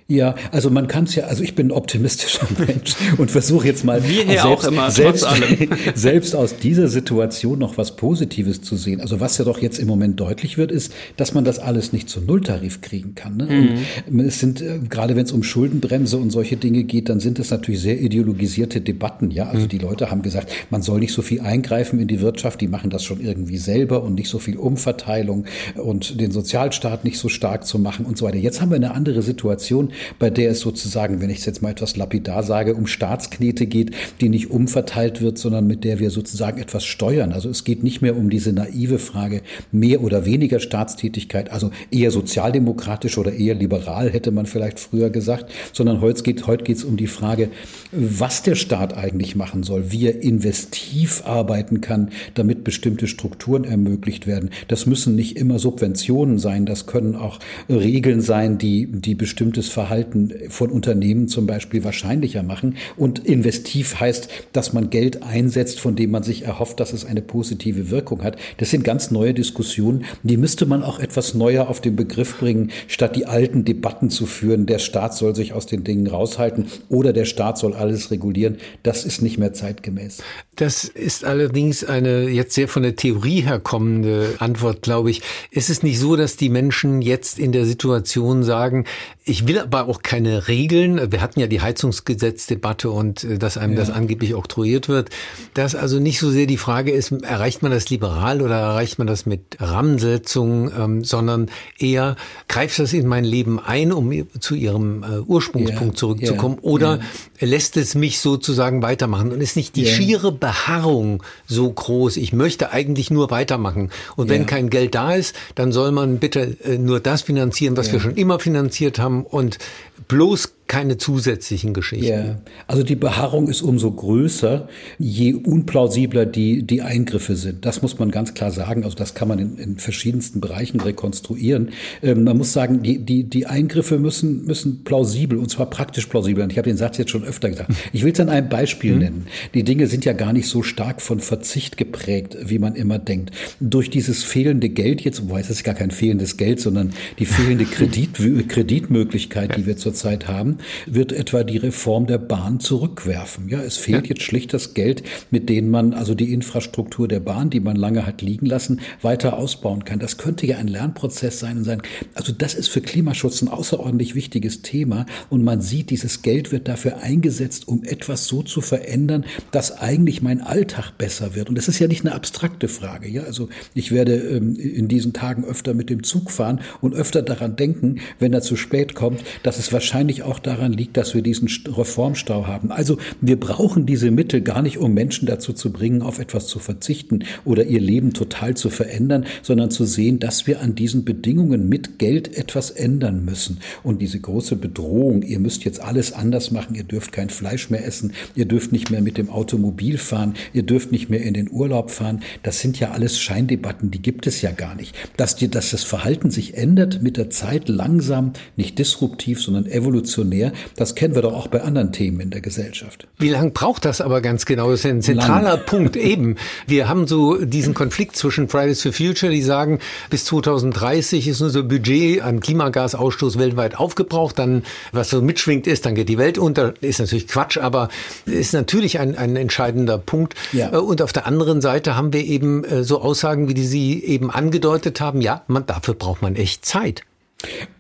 ja, 0.10 0.34
also 0.52 0.72
man 0.72 0.88
kann 0.88 1.04
es 1.04 1.14
ja, 1.14 1.26
also 1.26 1.44
ich 1.44 1.54
bin 1.54 1.68
ein 1.68 1.72
optimistischer 1.72 2.48
Mensch 2.58 2.96
und 3.18 3.30
versuche 3.30 3.68
jetzt 3.68 3.86
mal 3.86 4.02
selbst, 4.02 4.44
auch 4.44 4.64
immer, 4.64 4.90
selbst, 4.90 5.28
selbst 5.94 6.36
aus 6.36 6.58
dieser 6.58 6.88
Situation 6.88 7.60
noch 7.60 7.78
was 7.78 7.96
Positives 7.96 8.64
zu 8.64 8.76
sehen. 8.76 9.02
Also 9.02 9.20
was 9.20 9.38
ja 9.38 9.46
doch 9.46 9.60
jetzt 9.60 9.78
im 9.78 9.88
Moment 9.88 10.20
deutlich 10.20 10.58
wird, 10.58 10.72
ist, 10.72 10.92
dass 11.16 11.36
man 11.36 11.44
das 11.44 11.60
alles 11.60 11.94
nicht 11.94 12.10
zu 12.10 12.22
Nulltarif 12.22 12.82
kriegen 12.82 13.14
kann. 13.14 13.38
Ne? 13.38 13.78
Mhm. 14.10 14.20
es 14.22 14.40
sind, 14.40 14.62
äh, 14.62 14.80
gerade 14.90 15.16
wenn 15.16 15.26
es 15.26 15.32
um 15.32 15.44
Schuldenbremse 15.44 16.18
und 16.18 16.32
solche 16.32 16.58
Dinge 16.58 16.86
geht, 16.86 17.08
dann 17.08 17.20
sind 17.20 17.38
es 17.38 17.52
natürlich 17.52 17.82
sehr 17.82 18.02
ideologisierte 18.02 18.82
Debatten. 18.82 19.30
Ja, 19.30 19.50
also 19.50 19.66
mhm. 19.66 19.70
die 19.70 19.78
Leute 19.78 20.10
haben 20.10 20.24
gesagt, 20.24 20.52
man 20.72 20.82
soll 20.82 21.02
nicht 21.02 21.14
so 21.14 21.22
viel 21.22 21.42
eingreifen 21.42 22.00
in 22.00 22.08
die 22.08 22.20
Wirtschaft, 22.20 22.62
die 22.62 22.68
machen 22.68 22.90
das 22.90 23.04
schon 23.04 23.22
irgendwie 23.22 23.58
selber 23.58 24.02
und 24.02 24.16
nicht 24.16 24.30
so 24.30 24.40
viel 24.40 24.58
Umverteilung 24.58 25.46
und 25.76 26.20
den 26.20 26.32
Sozialstaat 26.32 27.06
nicht 27.06 27.20
so 27.20 27.30
stark 27.30 27.68
zu 27.68 27.78
machen 27.78 28.08
und 28.08 28.18
so 28.18 28.26
weiter. 28.26 28.38
Jetzt 28.38 28.60
haben 28.60 28.72
wir 28.72 28.78
eine 28.78 28.96
andere 28.96 29.22
Situation 29.22 29.92
bei 30.18 30.30
der 30.30 30.52
es 30.52 30.60
sozusagen, 30.60 31.22
wenn 31.22 31.30
ich 31.30 31.40
es 31.40 31.46
jetzt 31.46 31.62
mal 31.62 31.72
etwas 31.72 31.98
lapidar 31.98 32.44
sage, 32.44 32.76
um 32.76 32.88
Staatsknete 32.88 33.66
geht, 33.66 33.92
die 34.22 34.30
nicht 34.30 34.50
umverteilt 34.50 35.22
wird, 35.22 35.38
sondern 35.38 35.68
mit 35.68 35.84
der 35.84 36.00
wir 36.00 36.12
sozusagen 36.12 36.60
etwas 36.60 36.86
steuern. 36.86 37.32
Also 37.32 37.50
es 37.50 37.64
geht 37.64 37.84
nicht 37.84 38.02
mehr 38.02 38.16
um 38.16 38.30
diese 38.30 38.54
naive 38.54 39.00
Frage 39.00 39.42
mehr 39.72 40.02
oder 40.04 40.26
weniger 40.26 40.60
Staatstätigkeit, 40.60 41.52
also 41.52 41.72
eher 41.92 42.12
sozialdemokratisch 42.12 43.18
oder 43.18 43.34
eher 43.34 43.56
liberal, 43.56 44.10
hätte 44.10 44.32
man 44.32 44.46
vielleicht 44.46 44.80
früher 44.80 45.10
gesagt, 45.10 45.52
sondern 45.74 46.02
heute 46.02 46.24
geht 46.24 46.48
heute 46.48 46.70
um 46.86 46.98
die 46.98 47.08
Frage, 47.08 47.50
was 47.92 48.44
der 48.44 48.56
Staat 48.56 48.96
eigentlich 48.96 49.36
machen 49.36 49.64
soll, 49.64 49.92
wie 49.92 50.08
er 50.08 50.22
investiv 50.22 51.24
arbeiten 51.26 51.82
kann, 51.82 52.10
damit 52.36 52.64
bestimmte 52.64 53.08
Strukturen 53.08 53.64
ermöglicht 53.64 54.28
werden. 54.28 54.52
Das 54.68 54.86
müssen 54.86 55.16
nicht 55.16 55.38
immer 55.38 55.58
Subventionen 55.58 56.38
sein, 56.38 56.66
das 56.66 56.86
können 56.86 57.16
auch 57.16 57.40
Regeln 57.70 58.22
sein, 58.22 58.58
die, 58.58 58.88
die 58.88 59.16
bestimmtes 59.16 59.70
Verhalten 59.70 59.89
Verhalten 59.90 60.32
von 60.50 60.70
Unternehmen 60.70 61.28
zum 61.28 61.48
Beispiel 61.48 61.84
wahrscheinlicher 61.84 62.44
machen. 62.44 62.78
Und 62.96 63.26
investiv 63.26 64.00
heißt, 64.00 64.30
dass 64.54 64.72
man 64.72 64.92
Geld 64.92 65.24
einsetzt, 65.24 65.80
von 65.80 65.96
dem 65.96 66.12
man 66.12 66.22
sich 66.22 66.44
erhofft, 66.44 66.80
dass 66.80 66.94
es 66.94 67.06
eine 67.06 67.24
positive 67.24 67.90
Wirkung 67.90 68.22
hat. 68.22 68.38
Das 68.58 68.70
sind 68.70 68.84
ganz 68.84 69.10
neue 69.10 69.34
Diskussionen. 69.34 70.06
Die 70.22 70.38
müsste 70.38 70.68
man 70.68 70.84
auch 70.84 71.00
etwas 71.00 71.34
neuer 71.34 71.70
auf 71.70 71.82
den 71.82 71.96
Begriff 71.96 72.38
bringen, 72.38 72.70
statt 72.88 73.16
die 73.16 73.26
alten 73.26 73.66
Debatten 73.66 74.12
zu 74.12 74.28
führen. 74.28 74.68
Der 74.68 74.78
Staat 74.78 75.16
soll 75.16 75.36
sich 75.36 75.54
aus 75.54 75.66
den 75.66 75.84
Dingen 75.84 76.06
raushalten 76.06 76.68
oder 76.90 77.12
der 77.12 77.26
Staat 77.26 77.58
soll 77.58 77.74
alles 77.74 78.12
regulieren. 78.12 78.58
Das 78.84 79.06
ist 79.06 79.24
nicht 79.24 79.40
mehr 79.40 79.54
zeitgemäß. 79.54 80.22
Das 80.56 80.84
ist 80.84 81.26
allerdings 81.26 81.84
eine 81.84 82.28
jetzt 82.30 82.54
sehr 82.54 82.68
von 82.68 82.84
der 82.84 82.96
Theorie 82.96 83.42
herkommende 83.42 84.36
Antwort, 84.38 84.84
glaube 84.84 85.10
ich. 85.10 85.22
Ist 85.50 85.72
es 85.72 85.82
nicht 85.82 85.98
so, 85.98 86.16
dass 86.16 86.38
die 86.38 86.50
Menschen 86.50 87.02
jetzt 87.02 87.40
in 87.40 87.52
der 87.52 87.66
Situation 87.66 88.44
sagen, 88.44 88.86
ich 89.24 89.48
will 89.48 89.60
aber 89.60 89.79
aber 89.80 89.92
auch 89.92 90.02
keine 90.02 90.48
Regeln. 90.48 91.12
Wir 91.12 91.22
hatten 91.22 91.40
ja 91.40 91.48
die 91.48 91.62
Heizungsgesetzdebatte 91.62 92.90
und 92.90 93.24
äh, 93.24 93.38
dass 93.38 93.58
einem 93.58 93.74
ja. 93.74 93.80
das 93.80 93.90
angeblich 93.90 94.36
oktroyiert 94.36 94.90
wird. 94.90 95.10
Dass 95.54 95.76
also 95.76 96.00
nicht 96.00 96.20
so 96.20 96.30
sehr 96.32 96.46
die 96.46 96.58
Frage 96.58 96.92
ist, 96.92 97.12
erreicht 97.12 97.62
man 97.62 97.72
das 97.72 97.90
liberal 97.90 98.42
oder 98.42 98.56
erreicht 98.56 98.98
man 98.98 99.08
das 99.08 99.26
mit 99.26 99.58
Rahmensetzungen, 99.60 100.72
ähm, 100.78 101.04
sondern 101.04 101.50
eher 101.78 102.16
greift 102.48 102.80
das 102.80 102.94
in 102.94 103.08
mein 103.08 103.24
Leben 103.24 103.60
ein, 103.60 103.92
um 103.92 104.12
zu 104.40 104.56
ihrem 104.56 105.04
äh, 105.04 105.20
Ursprungspunkt 105.20 105.96
ja. 105.96 106.00
zurückzukommen, 106.00 106.58
oder 106.62 107.00
lässt 107.40 107.78
es 107.78 107.96
mich 107.96 108.20
sozusagen 108.20 108.82
weitermachen 108.82 109.32
und 109.32 109.42
ist 109.42 109.56
nicht 109.56 109.76
die 109.76 109.86
schiere 109.86 110.32
Beharrung 110.32 111.24
so 111.48 111.72
groß. 111.72 112.18
Ich 112.18 112.34
möchte 112.34 112.72
eigentlich 112.72 113.12
nur 113.12 113.32
weitermachen. 113.32 113.92
Und 114.16 114.30
wenn 114.30 114.46
kein 114.46 114.70
Geld 114.70 114.96
da 114.96 115.14
ist, 115.14 115.36
dann 115.56 115.72
soll 115.72 115.92
man 115.92 116.20
bitte 116.20 116.58
äh, 116.64 116.78
nur 116.78 117.00
das 117.00 117.22
finanzieren, 117.22 117.78
was 117.78 117.92
wir 117.92 118.00
schon 118.00 118.16
immer 118.16 118.40
finanziert 118.40 119.00
haben 119.00 119.24
und 119.26 119.59
bloß 120.08 120.59
keine 120.70 120.98
zusätzlichen 120.98 121.74
Geschichten. 121.74 122.06
Ja, 122.06 122.42
also 122.68 122.84
die 122.84 122.96
Beharrung 122.96 123.50
ist 123.50 123.64
umso 123.64 123.92
größer, 123.92 124.70
je 125.00 125.34
unplausibler 125.34 126.28
die, 126.28 126.62
die 126.62 126.84
Eingriffe 126.84 127.36
sind. 127.36 127.66
Das 127.66 127.82
muss 127.82 127.98
man 127.98 128.12
ganz 128.12 128.36
klar 128.36 128.52
sagen. 128.52 128.84
Also 128.84 128.96
das 128.96 129.16
kann 129.16 129.28
man 129.28 129.40
in, 129.40 129.58
in 129.58 129.78
verschiedensten 129.78 130.40
Bereichen 130.40 130.80
rekonstruieren. 130.80 131.72
Ähm, 132.04 132.24
man 132.24 132.38
muss 132.38 132.54
sagen, 132.54 132.84
die, 132.84 133.00
die, 133.00 133.24
die 133.24 133.48
Eingriffe 133.48 133.98
müssen, 133.98 134.46
müssen 134.46 134.84
plausibel 134.84 135.40
und 135.40 135.50
zwar 135.50 135.72
praktisch 135.72 136.06
plausibel. 136.06 136.44
Und 136.44 136.52
ich 136.52 136.60
habe 136.60 136.70
den 136.70 136.78
Satz 136.78 137.00
jetzt 137.00 137.10
schon 137.10 137.24
öfter 137.24 137.50
gesagt. 137.50 137.74
Ich 137.92 138.04
will 138.04 138.14
es 138.14 138.20
an 138.20 138.30
einem 138.30 138.48
Beispiel 138.48 138.94
mhm. 138.94 139.00
nennen. 139.00 139.28
Die 139.56 139.64
Dinge 139.64 139.88
sind 139.88 140.06
ja 140.06 140.14
gar 140.14 140.34
nicht 140.34 140.48
so 140.48 140.62
stark 140.62 141.02
von 141.02 141.20
Verzicht 141.20 141.78
geprägt, 141.78 142.38
wie 142.46 142.60
man 142.60 142.76
immer 142.76 143.00
denkt. 143.00 143.32
Durch 143.60 143.90
dieses 143.90 144.24
fehlende 144.24 144.70
Geld 144.70 145.02
jetzt, 145.02 145.24
wobei 145.24 145.40
es 145.40 145.50
ist 145.50 145.64
gar 145.64 145.74
kein 145.74 145.90
fehlendes 145.90 146.38
Geld, 146.38 146.60
sondern 146.60 146.92
die 147.18 147.26
fehlende 147.26 147.66
Kredit, 147.70 148.14
Kreditmöglichkeit, 148.50 149.58
die 149.58 149.66
wir 149.66 149.76
zurzeit 149.76 150.28
haben, 150.28 150.59
wird 150.86 151.12
etwa 151.12 151.44
die 151.44 151.58
Reform 151.58 152.08
der 152.08 152.18
Bahn 152.18 152.60
zurückwerfen. 152.60 153.50
Ja, 153.50 153.62
es 153.62 153.78
fehlt 153.78 154.08
ja. 154.08 154.14
jetzt 154.14 154.24
schlicht 154.24 154.54
das 154.54 154.74
Geld, 154.74 155.04
mit 155.32 155.50
dem 155.50 155.70
man 155.70 155.94
also 155.94 156.16
die 156.16 156.34
Infrastruktur 156.34 157.08
der 157.08 157.20
Bahn, 157.20 157.50
die 157.50 157.60
man 157.60 157.76
lange 157.76 158.06
hat 158.06 158.22
liegen 158.22 158.46
lassen, 158.46 158.82
weiter 159.02 159.38
ausbauen 159.38 159.86
kann. 159.86 160.00
Das 160.00 160.18
könnte 160.18 160.46
ja 160.46 160.58
ein 160.58 160.68
Lernprozess 160.68 161.40
sein 161.40 161.58
und 161.58 161.64
sein. 161.64 161.82
Also 162.14 162.32
das 162.32 162.54
ist 162.54 162.70
für 162.70 162.82
Klimaschutz 162.82 163.42
ein 163.42 163.48
außerordentlich 163.48 164.16
wichtiges 164.16 164.62
Thema 164.62 165.06
und 165.30 165.44
man 165.44 165.62
sieht, 165.62 165.90
dieses 165.90 166.22
Geld 166.22 166.52
wird 166.52 166.68
dafür 166.68 166.98
eingesetzt, 166.98 167.68
um 167.68 167.84
etwas 167.84 168.26
so 168.26 168.42
zu 168.44 168.62
verändern, 168.62 169.26
dass 169.52 169.78
eigentlich 169.80 170.22
mein 170.22 170.42
Alltag 170.42 170.98
besser 170.98 171.36
wird. 171.36 171.50
Und 171.50 171.58
das 171.58 171.68
ist 171.68 171.80
ja 171.80 171.88
nicht 171.88 172.06
eine 172.06 172.16
abstrakte 172.16 172.68
Frage. 172.68 173.10
Ja, 173.10 173.24
also 173.24 173.50
ich 173.74 173.92
werde 173.92 174.16
ähm, 174.16 174.56
in 174.56 174.88
diesen 174.88 175.14
Tagen 175.14 175.46
öfter 175.46 175.74
mit 175.74 175.90
dem 175.90 176.04
Zug 176.04 176.32
fahren 176.32 176.62
und 176.82 176.96
öfter 176.96 177.22
daran 177.22 177.56
denken, 177.56 178.00
wenn 178.20 178.34
er 178.34 178.42
zu 178.42 178.56
spät 178.56 178.96
kommt, 178.96 179.24
dass 179.44 179.60
es 179.60 179.72
wahrscheinlich 179.74 180.24
auch 180.24 180.40
daran 180.50 180.74
liegt, 180.74 180.98
dass 180.98 181.14
wir 181.14 181.22
diesen 181.22 181.48
Reformstau 181.68 182.48
haben. 182.48 182.72
Also 182.72 182.98
wir 183.22 183.40
brauchen 183.40 183.86
diese 183.86 184.12
Mittel 184.12 184.42
gar 184.42 184.62
nicht, 184.62 184.78
um 184.78 184.94
Menschen 184.94 185.28
dazu 185.28 185.54
zu 185.54 185.72
bringen, 185.72 186.02
auf 186.02 186.20
etwas 186.20 186.48
zu 186.48 186.60
verzichten 186.60 187.24
oder 187.46 187.66
ihr 187.66 187.80
Leben 187.80 188.14
total 188.14 188.56
zu 188.56 188.70
verändern, 188.70 189.26
sondern 189.42 189.72
zu 189.72 189.86
sehen, 189.86 190.20
dass 190.20 190.48
wir 190.48 190.62
an 190.62 190.76
diesen 190.76 191.06
Bedingungen 191.06 191.70
mit 191.70 192.00
Geld 192.00 192.36
etwas 192.36 192.72
ändern 192.72 193.24
müssen. 193.24 193.60
Und 193.84 194.02
diese 194.02 194.20
große 194.20 194.56
Bedrohung, 194.56 195.22
ihr 195.22 195.40
müsst 195.40 195.64
jetzt 195.66 195.82
alles 195.82 196.14
anders 196.14 196.52
machen, 196.52 196.76
ihr 196.76 196.84
dürft 196.84 197.12
kein 197.12 197.30
Fleisch 197.30 197.70
mehr 197.70 197.86
essen, 197.86 198.14
ihr 198.36 198.46
dürft 198.46 198.72
nicht 198.72 198.90
mehr 198.90 199.02
mit 199.02 199.18
dem 199.18 199.30
Automobil 199.30 199.98
fahren, 199.98 200.34
ihr 200.54 200.64
dürft 200.64 200.92
nicht 200.92 201.10
mehr 201.10 201.22
in 201.22 201.36
den 201.36 201.52
Urlaub 201.52 201.92
fahren, 201.92 202.22
das 202.42 202.60
sind 202.60 202.80
ja 202.80 202.92
alles 202.92 203.20
Scheindebatten, 203.20 203.92
die 203.92 204.02
gibt 204.02 204.26
es 204.26 204.42
ja 204.42 204.52
gar 204.52 204.76
nicht. 204.76 204.96
Dass, 205.16 205.36
die, 205.36 205.50
dass 205.50 205.72
das 205.72 205.84
Verhalten 205.84 206.32
sich 206.32 206.58
ändert 206.58 207.04
mit 207.04 207.18
der 207.18 207.30
Zeit 207.30 207.70
langsam, 207.70 208.34
nicht 208.56 208.80
disruptiv, 208.80 209.42
sondern 209.42 209.68
evolutionär, 209.68 210.39
mehr. 210.40 210.54
Das 210.76 210.96
kennen 210.96 211.16
wir 211.16 211.22
doch 211.22 211.34
auch 211.34 211.48
bei 211.48 211.62
anderen 211.62 211.92
Themen 211.92 212.20
in 212.20 212.30
der 212.30 212.42
Gesellschaft. 212.42 213.08
Wie 213.18 213.30
lange 213.30 213.52
braucht 213.52 213.86
das 213.86 214.02
aber 214.02 214.22
ganz 214.22 214.46
genau? 214.46 214.72
Das 214.72 214.82
ist 214.82 214.86
ein 214.86 215.02
zentraler 215.02 215.56
Lang. 215.56 215.66
Punkt 215.66 215.96
eben. 216.12 216.36
Wir 216.68 216.88
haben 216.88 217.08
so 217.08 217.44
diesen 217.44 217.74
Konflikt 217.74 218.16
zwischen 218.16 218.48
Fridays 218.48 218.82
for 218.82 218.94
Future, 218.94 219.32
die 219.32 219.42
sagen, 219.42 219.80
bis 220.10 220.26
2030 220.26 221.28
ist 221.28 221.42
unser 221.42 221.64
Budget 221.64 222.22
an 222.22 222.40
Klimagasausstoß 222.40 223.38
weltweit 223.38 223.78
aufgebraucht. 223.78 224.40
Dann, 224.40 224.64
was 224.92 225.10
so 225.10 225.22
mitschwingt 225.22 225.68
ist, 225.68 225.86
dann 225.86 225.96
geht 225.96 226.10
die 226.10 226.18
Welt 226.18 226.38
unter. 226.38 226.74
Ist 226.82 227.00
natürlich 227.00 227.28
Quatsch, 227.28 227.58
aber 227.58 227.90
ist 228.26 228.54
natürlich 228.54 229.00
ein, 229.00 229.18
ein 229.18 229.36
entscheidender 229.36 229.98
Punkt. 229.98 230.36
Ja. 230.52 230.74
Äh, 230.74 230.78
und 230.78 231.02
auf 231.02 231.14
der 231.14 231.26
anderen 231.26 231.62
Seite 231.62 231.96
haben 231.96 232.14
wir 232.14 232.24
eben 232.24 232.64
äh, 232.64 232.84
so 232.84 233.02
Aussagen, 233.02 233.48
wie 233.50 233.54
die 233.54 233.66
Sie 233.66 234.04
eben 234.04 234.32
angedeutet 234.32 235.02
haben. 235.02 235.22
Ja, 235.22 235.44
man, 235.48 235.66
dafür 235.66 235.94
braucht 235.94 236.22
man 236.22 236.36
echt 236.36 236.66
Zeit. 236.66 237.04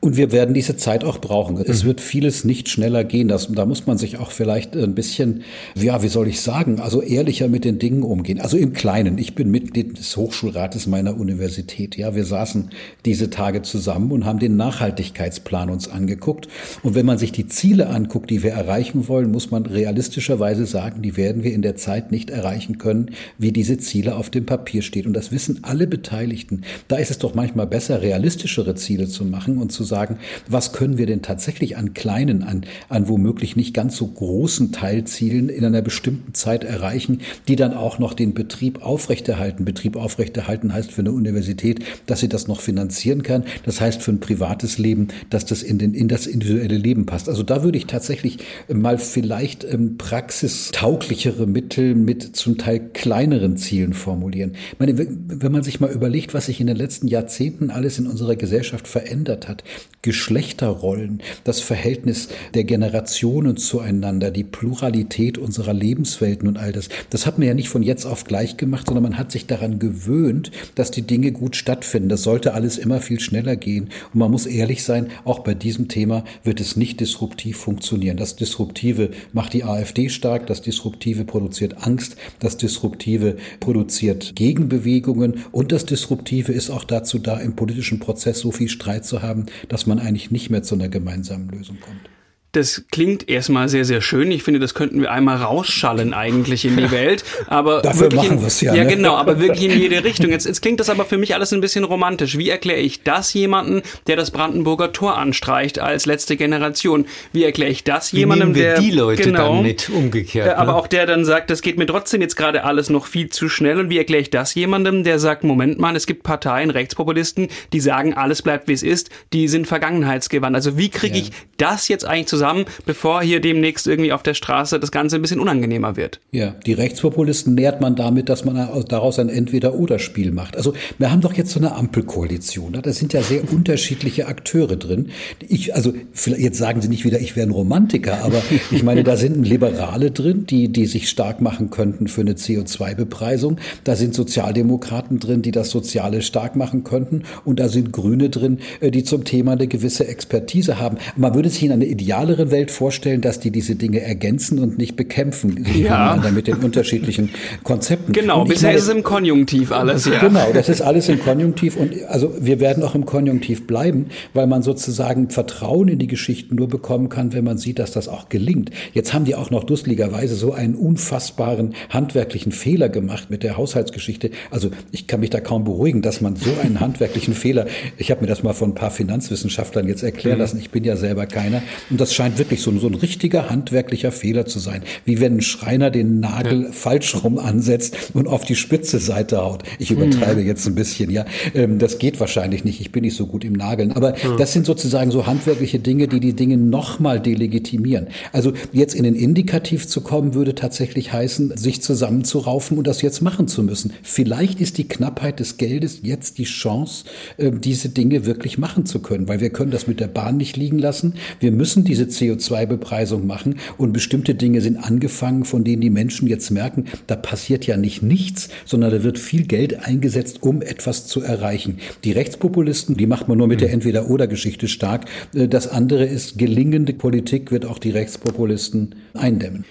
Und 0.02 0.16
wir 0.16 0.32
werden 0.32 0.54
diese 0.54 0.78
Zeit 0.78 1.04
auch 1.04 1.20
brauchen. 1.20 1.58
Es 1.58 1.84
mhm. 1.84 1.88
wird 1.88 2.02
vieles 2.02 2.46
nicht 2.46 2.70
schneller 2.70 3.04
gehen. 3.04 3.28
Das, 3.28 3.52
da 3.52 3.66
muss 3.66 3.86
man 3.86 3.98
sich 3.98 4.18
auch 4.18 4.32
vielleicht 4.32 4.76
ein 4.76 4.96
bisschen, 4.96 5.44
ja, 5.76 6.02
wie 6.02 6.08
soll 6.08 6.28
ich 6.30 6.40
sagen, 6.40 6.80
also 6.80 7.02
ehrlicher 7.02 7.50
mit 7.50 7.66
den 7.66 7.80
Dingen 7.80 8.04
umgehen. 8.04 8.40
Also 8.40 8.56
im 8.56 8.72
Kleinen. 8.72 9.18
Ich 9.18 9.36
bin 9.36 9.52
Mitglied 9.52 9.98
des 9.98 10.16
Hochschulrates 10.16 10.88
meiner 10.88 11.18
Universität. 11.18 11.98
Ja, 11.98 12.16
wir 12.16 12.24
saßen 12.24 12.70
diese 13.06 13.30
Tage 13.30 13.62
zusammen 13.62 14.12
und 14.12 14.24
haben 14.24 14.40
den 14.40 14.56
Nachhaltigkeitsplan 14.56 15.70
uns 15.70 15.90
angeguckt. 15.90 16.48
Und 16.82 16.96
wenn 16.96 17.06
man 17.06 17.18
sich 17.18 17.34
die 17.34 17.48
Ziele 17.48 17.90
anguckt, 17.90 18.30
die 18.30 18.42
wir 18.42 18.52
erreichen 18.52 19.10
wollen, 19.10 19.32
muss 19.32 19.52
man 19.52 19.66
realistischerweise 19.66 20.66
sagen, 20.66 21.02
die 21.02 21.18
werden 21.18 21.44
wir 21.44 21.54
in 21.54 21.62
der 21.62 21.76
Zeit 21.76 22.12
nicht 22.12 22.30
erreichen 22.30 22.78
können, 22.78 23.12
wie 23.38 23.52
diese 23.52 23.78
Ziele 23.78 24.16
auf 24.16 24.30
dem 24.30 24.46
Papier 24.46 24.82
stehen. 24.82 25.08
Und 25.08 25.14
das 25.14 25.34
wissen 25.34 25.60
alle 25.64 25.88
Beteiligten. 25.88 26.62
Da 26.88 26.96
ist 26.96 27.12
es 27.12 27.18
doch 27.18 27.36
manchmal 27.36 27.68
besser, 27.68 28.02
realistischere 28.02 28.76
Ziele 28.76 29.08
zu 29.10 29.26
machen 29.26 29.40
machen 29.50 29.58
und 29.58 29.72
zu 29.72 29.84
sagen, 29.90 30.20
was 30.48 30.72
können 30.72 30.98
wir 30.98 31.06
denn 31.06 31.22
tatsächlich 31.22 31.76
an 31.76 31.94
kleinen, 31.94 32.44
an, 32.44 32.66
an 32.88 33.10
womöglich 33.10 33.58
nicht 33.58 33.74
ganz 33.74 33.98
so 33.98 34.08
großen 34.08 34.72
Teilzielen 34.72 35.50
in 35.50 35.66
einer 35.66 35.82
bestimmten 35.82 36.34
Zeit 36.34 36.64
erreichen, 36.64 37.20
die 37.50 37.58
dann 37.58 37.74
auch 37.74 38.00
noch 38.00 38.14
den 38.14 38.34
Betrieb 38.34 38.82
aufrechterhalten. 38.82 39.66
Betrieb 39.66 39.98
aufrechterhalten 39.98 40.74
heißt 40.74 40.92
für 40.92 41.02
eine 41.02 41.12
Universität, 41.12 41.84
dass 42.06 42.22
sie 42.22 42.30
das 42.30 42.48
noch 42.48 42.62
finanzieren 42.62 43.24
kann. 43.24 43.44
Das 43.66 43.82
heißt 43.82 44.02
für 44.02 44.12
ein 44.12 44.22
privates 44.22 44.78
Leben, 44.78 45.10
dass 45.30 45.46
das 45.46 45.64
in, 45.64 45.78
den, 45.78 45.94
in 45.94 46.08
das 46.08 46.28
individuelle 46.28 46.78
Leben 46.78 47.06
passt. 47.06 47.28
Also 47.28 47.44
da 47.44 47.64
würde 47.64 47.78
ich 47.78 47.88
tatsächlich 47.88 48.38
mal 48.72 48.98
vielleicht 48.98 49.66
ähm, 49.66 49.98
praxistauglichere 49.98 51.48
Mittel 51.48 51.96
mit 51.96 52.36
zum 52.38 52.58
Teil 52.58 52.80
kleineren 52.94 53.58
Zielen 53.58 53.94
formulieren. 53.94 54.54
Ich 54.72 54.80
meine, 54.80 54.98
wenn 54.98 55.52
man 55.52 55.64
sich 55.64 55.80
mal 55.80 55.92
überlegt, 55.92 56.34
was 56.34 56.46
sich 56.46 56.62
in 56.62 56.68
den 56.68 56.78
letzten 56.78 57.08
Jahrzehnten 57.08 57.72
alles 57.72 57.98
in 57.98 58.08
unserer 58.08 58.36
Gesellschaft 58.36 58.88
verändert 58.88 59.10
verändert 59.10 59.48
hat. 59.48 59.64
Geschlechterrollen, 60.02 61.22
das 61.44 61.60
Verhältnis 61.60 62.30
der 62.54 62.64
Generationen 62.64 63.58
zueinander, 63.58 64.32
die 64.32 64.46
Pluralität 64.46 65.38
unserer 65.38 65.74
Lebenswelten 65.74 66.48
und 66.48 66.58
all 66.58 66.72
das. 66.72 66.88
Das 67.10 67.26
hat 67.26 67.38
man 67.38 67.48
ja 67.50 67.54
nicht 67.54 67.68
von 67.68 67.84
jetzt 67.84 68.06
auf 68.06 68.24
gleich 68.24 68.56
gemacht, 68.56 68.88
sondern 68.88 69.04
man 69.04 69.18
hat 69.18 69.30
sich 69.32 69.46
daran 69.46 69.78
gewöhnt, 69.78 70.52
dass 70.76 70.90
die 70.90 71.02
Dinge 71.02 71.34
gut 71.34 71.58
stattfinden. 71.58 72.08
Das 72.08 72.24
sollte 72.24 72.54
alles 72.54 72.78
immer 72.78 73.02
viel 73.02 73.20
schneller 73.20 73.58
gehen. 73.58 73.90
Und 74.14 74.20
man 74.20 74.32
muss 74.32 74.46
ehrlich 74.46 74.86
sein, 74.86 75.10
auch 75.26 75.40
bei 75.40 75.54
diesem 75.54 75.90
Thema 75.90 76.24
wird 76.46 76.62
es 76.62 76.78
nicht 76.78 77.02
disruptiv 77.02 77.58
funktionieren. 77.58 78.16
Das 78.16 78.38
Disruptive 78.38 79.12
macht 79.34 79.52
die 79.52 79.66
AfD 79.66 80.08
stark, 80.08 80.48
das 80.48 80.62
Disruptive 80.62 81.26
produziert 81.26 81.86
Angst, 81.86 82.16
das 82.40 82.56
Disruptive 82.56 83.36
produziert 83.60 84.38
Gegenbewegungen 84.38 85.44
und 85.52 85.74
das 85.74 85.86
Disruptive 85.86 86.54
ist 86.54 86.70
auch 86.70 86.86
dazu 86.86 87.20
da, 87.20 87.38
im 87.38 87.58
politischen 87.58 88.00
Prozess 88.00 88.40
so 88.40 88.52
viel 88.52 88.70
Streit 88.70 89.06
zu 89.06 89.22
haben, 89.22 89.48
dass 89.70 89.86
man 89.86 90.00
eigentlich 90.00 90.32
nicht 90.32 90.50
mehr 90.50 90.64
zu 90.64 90.76
einer 90.76 90.90
gemeinsamen 90.90 91.48
Lösung 91.48 91.80
kommt. 91.80 92.10
Das 92.52 92.86
klingt 92.92 93.30
erstmal 93.30 93.70
sehr, 93.70 93.86
sehr 93.86 94.02
schön. 94.02 94.32
Ich 94.32 94.42
finde, 94.42 94.60
das 94.60 94.74
könnten 94.74 95.02
wir 95.02 95.12
einmal 95.12 95.38
rausschallen 95.38 96.16
eigentlich 96.16 96.66
in 96.66 96.78
die 96.78 96.90
Welt. 96.92 97.24
Aber 97.46 97.84
Dafür 97.84 98.12
wirklich 98.12 98.24
machen 98.24 98.42
wir 98.42 98.48
es 98.48 98.62
ja. 98.62 98.74
Ja, 98.74 98.86
ne? 98.86 98.96
genau, 98.96 99.16
aber 99.16 99.40
wirklich 99.40 99.72
in 99.72 99.80
jede 99.80 100.04
Richtung. 100.04 100.32
Jetzt, 100.32 100.48
jetzt 100.48 100.62
klingt 100.64 100.80
das 100.80 100.90
aber 100.90 101.06
für 101.06 101.20
mich 101.20 101.36
alles 101.36 101.54
ein 101.54 101.62
bisschen 101.62 101.84
romantisch. 101.84 102.40
Wie 102.40 102.50
erkläre 102.50 102.80
ich 102.80 103.04
das 103.04 103.34
jemanden, 103.36 103.84
der 104.08 104.16
das 104.16 104.32
Brandenburger 104.32 104.92
Tor 104.92 105.16
anstreicht 105.18 105.78
als 105.78 106.08
letzte 106.08 106.38
Generation? 106.38 107.06
Wie 107.34 107.44
erkläre 107.44 107.70
ich 107.70 107.84
das 107.84 108.14
Wie 108.14 108.18
jemandem, 108.18 108.56
wir 108.56 108.64
der 108.64 108.80
die 108.80 108.92
Leute 108.92 109.22
genau, 109.22 109.54
dann 109.54 109.64
mit 109.64 109.88
umgekehrt? 109.92 110.48
Äh, 110.48 110.54
aber 110.54 110.72
ne? 110.72 110.78
auch 110.78 110.88
der 110.88 111.06
dann 111.06 111.26
sagt, 111.26 111.52
das 111.52 111.62
geht 111.62 111.78
mir 111.78 111.86
trotzdem 111.86 112.22
jetzt 112.22 112.36
gerade 112.36 112.64
alles 112.64 112.90
noch 112.90 113.06
viel 113.06 113.30
zu 113.30 113.48
schnell. 113.48 113.80
Und 113.80 113.92
wie 113.92 114.00
erkläre 114.00 114.22
ich 114.22 114.32
das 114.32 114.56
jemandem, 114.56 115.04
der 115.04 115.20
sagt, 115.20 115.44
Moment 115.44 115.78
mal, 115.78 115.96
es 115.96 116.08
gibt 116.08 116.24
Parteien, 116.24 116.72
Rechtspopulisten, 116.72 117.50
die 117.74 117.80
sagen, 117.80 118.16
alles 118.16 118.42
bleibt 118.42 118.68
wie 118.68 118.74
es 118.74 118.82
ist, 118.82 119.12
die 119.34 119.48
sind 119.48 119.68
vergangenheitsgewandt. 119.68 120.56
Also 120.56 120.80
wie 120.80 120.90
kriege 120.90 121.16
ja. 121.16 121.22
ich 121.22 121.32
das 121.58 121.88
jetzt 121.90 122.06
eigentlich 122.06 122.26
zusammen? 122.26 122.39
Zusammen, 122.40 122.66
bevor 122.86 123.22
hier 123.22 123.42
demnächst 123.42 123.86
irgendwie 123.86 124.14
auf 124.14 124.24
der 124.24 124.34
Straße 124.34 124.80
das 124.80 124.92
Ganze 124.92 125.18
ein 125.18 125.22
bisschen 125.22 125.42
unangenehmer 125.42 125.98
wird. 125.98 126.22
Ja, 126.32 126.56
die 126.66 126.74
Rechtspopulisten 126.74 127.54
nährt 127.54 127.82
man 127.82 127.98
damit, 127.98 128.30
dass 128.30 128.46
man 128.46 128.56
daraus 128.88 129.20
ein 129.20 129.28
Entweder-Oder-Spiel 129.28 130.32
macht. 130.32 130.56
Also 130.56 130.74
wir 130.98 131.12
haben 131.12 131.20
doch 131.20 131.34
jetzt 131.34 131.52
so 131.52 131.60
eine 131.60 131.76
Ampelkoalition. 131.76 132.72
Ne? 132.72 132.82
Da 132.82 132.94
sind 132.94 133.12
ja 133.12 133.22
sehr 133.22 133.42
unterschiedliche 133.52 134.28
Akteure 134.28 134.78
drin. 134.78 135.10
Ich, 135.48 135.76
also 135.76 135.94
jetzt 136.38 136.58
sagen 136.58 136.82
Sie 136.82 136.88
nicht 136.88 137.04
wieder, 137.04 137.20
ich 137.20 137.36
wäre 137.36 137.46
ein 137.48 137.52
Romantiker, 137.52 138.24
aber 138.24 138.42
ich 138.72 138.84
meine, 138.84 139.04
da 139.04 139.18
sind 139.18 139.44
Liberale 139.44 140.12
drin, 140.12 140.46
die, 140.46 140.70
die 140.70 140.86
sich 140.86 141.10
stark 141.10 141.42
machen 141.42 141.70
könnten 141.70 142.08
für 142.08 142.22
eine 142.22 142.34
CO2-Bepreisung. 142.34 143.58
Da 143.84 143.98
sind 143.98 144.14
Sozialdemokraten 144.14 145.20
drin, 145.20 145.42
die 145.42 145.52
das 145.52 145.72
Soziale 145.72 146.22
stark 146.22 146.56
machen 146.56 146.86
könnten. 146.86 147.24
Und 147.44 147.60
da 147.60 147.68
sind 147.68 147.92
Grüne 147.92 148.30
drin, 148.30 148.60
äh, 148.80 148.92
die 148.92 149.04
zum 149.04 149.26
Thema 149.26 149.54
eine 149.54 149.68
gewisse 149.68 150.08
Expertise 150.08 150.80
haben. 150.80 150.98
Man 151.18 151.36
würde 151.36 151.50
sich 151.50 151.64
in 151.64 151.74
einer 151.74 151.86
idealeren 152.30 152.52
Welt 152.52 152.72
vorstellen, 152.72 153.22
dass 153.22 153.40
die 153.40 153.52
diese 153.52 153.76
Dinge 153.76 154.02
ergänzen 154.02 154.60
und 154.60 154.78
nicht 154.78 154.96
bekämpfen. 154.96 155.66
Ja. 155.74 156.22
Mit 156.34 156.48
den 156.48 156.56
unterschiedlichen 156.56 157.30
Konzepten. 157.64 158.12
Genau, 158.14 158.44
bisher 158.44 158.70
meine, 158.70 158.78
ist 158.78 158.84
es 158.84 158.90
im 158.90 159.04
Konjunktiv 159.04 159.72
alles, 159.72 160.06
ja. 160.06 160.20
Genau, 160.20 160.52
das 160.54 160.70
ist 160.70 160.82
alles 160.82 161.10
im 161.10 161.20
Konjunktiv. 161.20 161.76
Und 161.76 161.94
also 162.08 162.34
wir 162.40 162.60
werden 162.60 162.84
auch 162.84 162.96
im 162.96 163.06
Konjunktiv 163.06 163.66
bleiben, 163.66 164.08
weil 164.34 164.48
man 164.48 164.62
sozusagen 164.62 165.30
Vertrauen 165.30 165.88
in 165.88 166.00
die 166.00 166.08
Geschichten 166.08 166.56
nur 166.56 166.68
bekommen 166.68 167.10
kann, 167.10 167.34
wenn 167.34 167.44
man 167.44 167.58
sieht, 167.58 167.80
dass 167.80 167.92
das 167.92 168.08
auch 168.08 168.30
gelingt. 168.30 168.72
Jetzt 168.94 169.14
haben 169.14 169.26
die 169.26 169.36
auch 169.36 169.50
noch 169.50 169.64
dusseligerweise 169.64 170.36
so 170.36 170.54
einen 170.54 170.76
unfassbaren 170.76 171.74
handwerklichen 171.90 172.52
Fehler 172.52 172.90
gemacht 172.90 173.30
mit 173.30 173.44
der 173.44 173.58
Haushaltsgeschichte. 173.58 174.32
Also 174.52 174.70
ich 174.92 175.08
kann 175.08 175.22
mich 175.22 175.30
da 175.30 175.40
kaum 175.40 175.64
beruhigen, 175.64 176.02
dass 176.02 176.22
man 176.22 176.36
so 176.36 176.52
einen 176.62 176.80
handwerklichen 176.80 177.34
Fehler, 177.34 177.66
ich 177.98 178.12
habe 178.12 178.22
mir 178.22 178.28
das 178.28 178.44
mal 178.44 178.54
von 178.54 178.72
ein 178.72 178.76
paar 178.76 178.92
Finanzwissenschaftlern 178.92 179.88
jetzt 179.88 180.04
erklären 180.04 180.38
mhm. 180.38 180.42
lassen, 180.42 180.60
ich 180.60 180.70
bin 180.70 180.84
ja 180.84 180.96
selber 180.96 181.26
keiner. 181.26 181.62
Und 181.90 182.00
das 182.00 182.14
scheint 182.20 182.38
wirklich 182.38 182.62
so, 182.62 182.78
so 182.78 182.88
ein 182.88 182.96
richtiger 182.96 183.50
handwerklicher 183.50 184.12
Fehler 184.12 184.46
zu 184.46 184.60
sein. 184.60 184.82
Wie 185.06 185.22
wenn 185.22 185.38
ein 185.38 185.42
Schreiner 185.42 185.90
den 185.90 186.20
Nagel 186.20 186.64
ja. 186.64 186.72
falsch 186.74 187.16
rum 187.24 187.38
ansetzt 187.38 187.96
und 188.14 188.28
auf 188.28 188.44
die 188.44 188.58
spitze 188.58 189.00
Seite 189.00 189.42
haut. 189.42 189.64
Ich 189.78 189.90
übertreibe 189.90 190.42
mhm. 190.42 190.48
jetzt 190.48 190.68
ein 190.68 190.76
bisschen, 190.76 191.12
ja. 191.12 191.24
Ähm, 191.56 191.80
das 191.80 191.98
geht 191.98 192.20
wahrscheinlich 192.20 192.66
nicht. 192.66 192.82
Ich 192.82 192.92
bin 192.92 193.04
nicht 193.04 193.16
so 193.16 193.26
gut 193.26 193.46
im 193.46 193.54
Nageln. 193.54 193.94
Aber 193.94 194.12
mhm. 194.12 194.36
das 194.38 194.52
sind 194.52 194.66
sozusagen 194.66 195.12
so 195.12 195.28
handwerkliche 195.28 195.80
Dinge, 195.80 196.10
die 196.10 196.20
die 196.20 196.34
Dinge 196.34 196.58
nochmal 196.58 197.22
delegitimieren. 197.22 198.08
Also 198.34 198.52
jetzt 198.74 198.96
in 198.96 199.04
den 199.04 199.16
Indikativ 199.16 199.88
zu 199.88 200.02
kommen, 200.02 200.34
würde 200.34 200.56
tatsächlich 200.56 201.14
heißen, 201.14 201.56
sich 201.56 201.82
zusammenzuraufen 201.82 202.78
und 202.78 202.86
das 202.86 203.02
jetzt 203.02 203.22
machen 203.22 203.48
zu 203.48 203.64
müssen. 203.64 203.94
Vielleicht 204.04 204.60
ist 204.60 204.78
die 204.78 204.90
Knappheit 204.90 205.40
des 205.40 205.56
Geldes 205.56 206.02
jetzt 206.04 206.38
die 206.38 206.44
Chance, 206.44 207.06
ähm, 207.38 207.62
diese 207.62 207.88
Dinge 207.88 208.26
wirklich 208.26 208.58
machen 208.58 208.86
zu 208.86 209.00
können, 209.00 209.30
weil 209.30 209.40
wir 209.40 209.52
können 209.52 209.72
das 209.72 209.88
mit 209.88 210.02
der 210.02 210.08
Bahn 210.08 210.36
nicht 210.36 210.58
liegen 210.58 210.80
lassen. 210.80 211.14
Wir 211.40 211.54
müssen 211.54 211.86
diese 211.86 212.09
CO2-Bepreisung 212.10 213.26
machen 213.26 213.56
und 213.78 213.94
bestimmte 213.94 214.36
Dinge 214.36 214.62
sind 214.62 214.78
angefangen, 214.78 215.46
von 215.46 215.64
denen 215.64 215.82
die 215.82 215.90
Menschen 215.90 216.28
jetzt 216.28 216.50
merken, 216.52 216.86
da 217.08 217.16
passiert 217.16 217.66
ja 217.66 217.78
nicht 217.78 218.02
nichts, 218.02 218.50
sondern 218.66 218.92
da 218.92 219.04
wird 219.04 219.18
viel 219.18 219.46
Geld 219.46 219.86
eingesetzt, 219.86 220.44
um 220.44 220.62
etwas 220.62 221.08
zu 221.08 221.22
erreichen. 221.22 221.80
Die 222.04 222.12
Rechtspopulisten, 222.12 222.98
die 222.98 223.08
macht 223.08 223.28
man 223.28 223.38
nur 223.38 223.48
mit 223.48 223.62
der 223.62 223.72
Entweder-Oder-Geschichte 223.72 224.68
stark. 224.68 225.06
Äh, 225.34 225.48
das 225.48 225.68
andere 225.68 226.06
ist, 226.06 226.38
gelingende 226.38 226.94
Politik 226.94 227.52
wird 227.52 227.66
auch 227.66 227.80
die 227.80 227.92
Rechtspopulisten 227.92 228.96
eindämmen. 229.14 229.66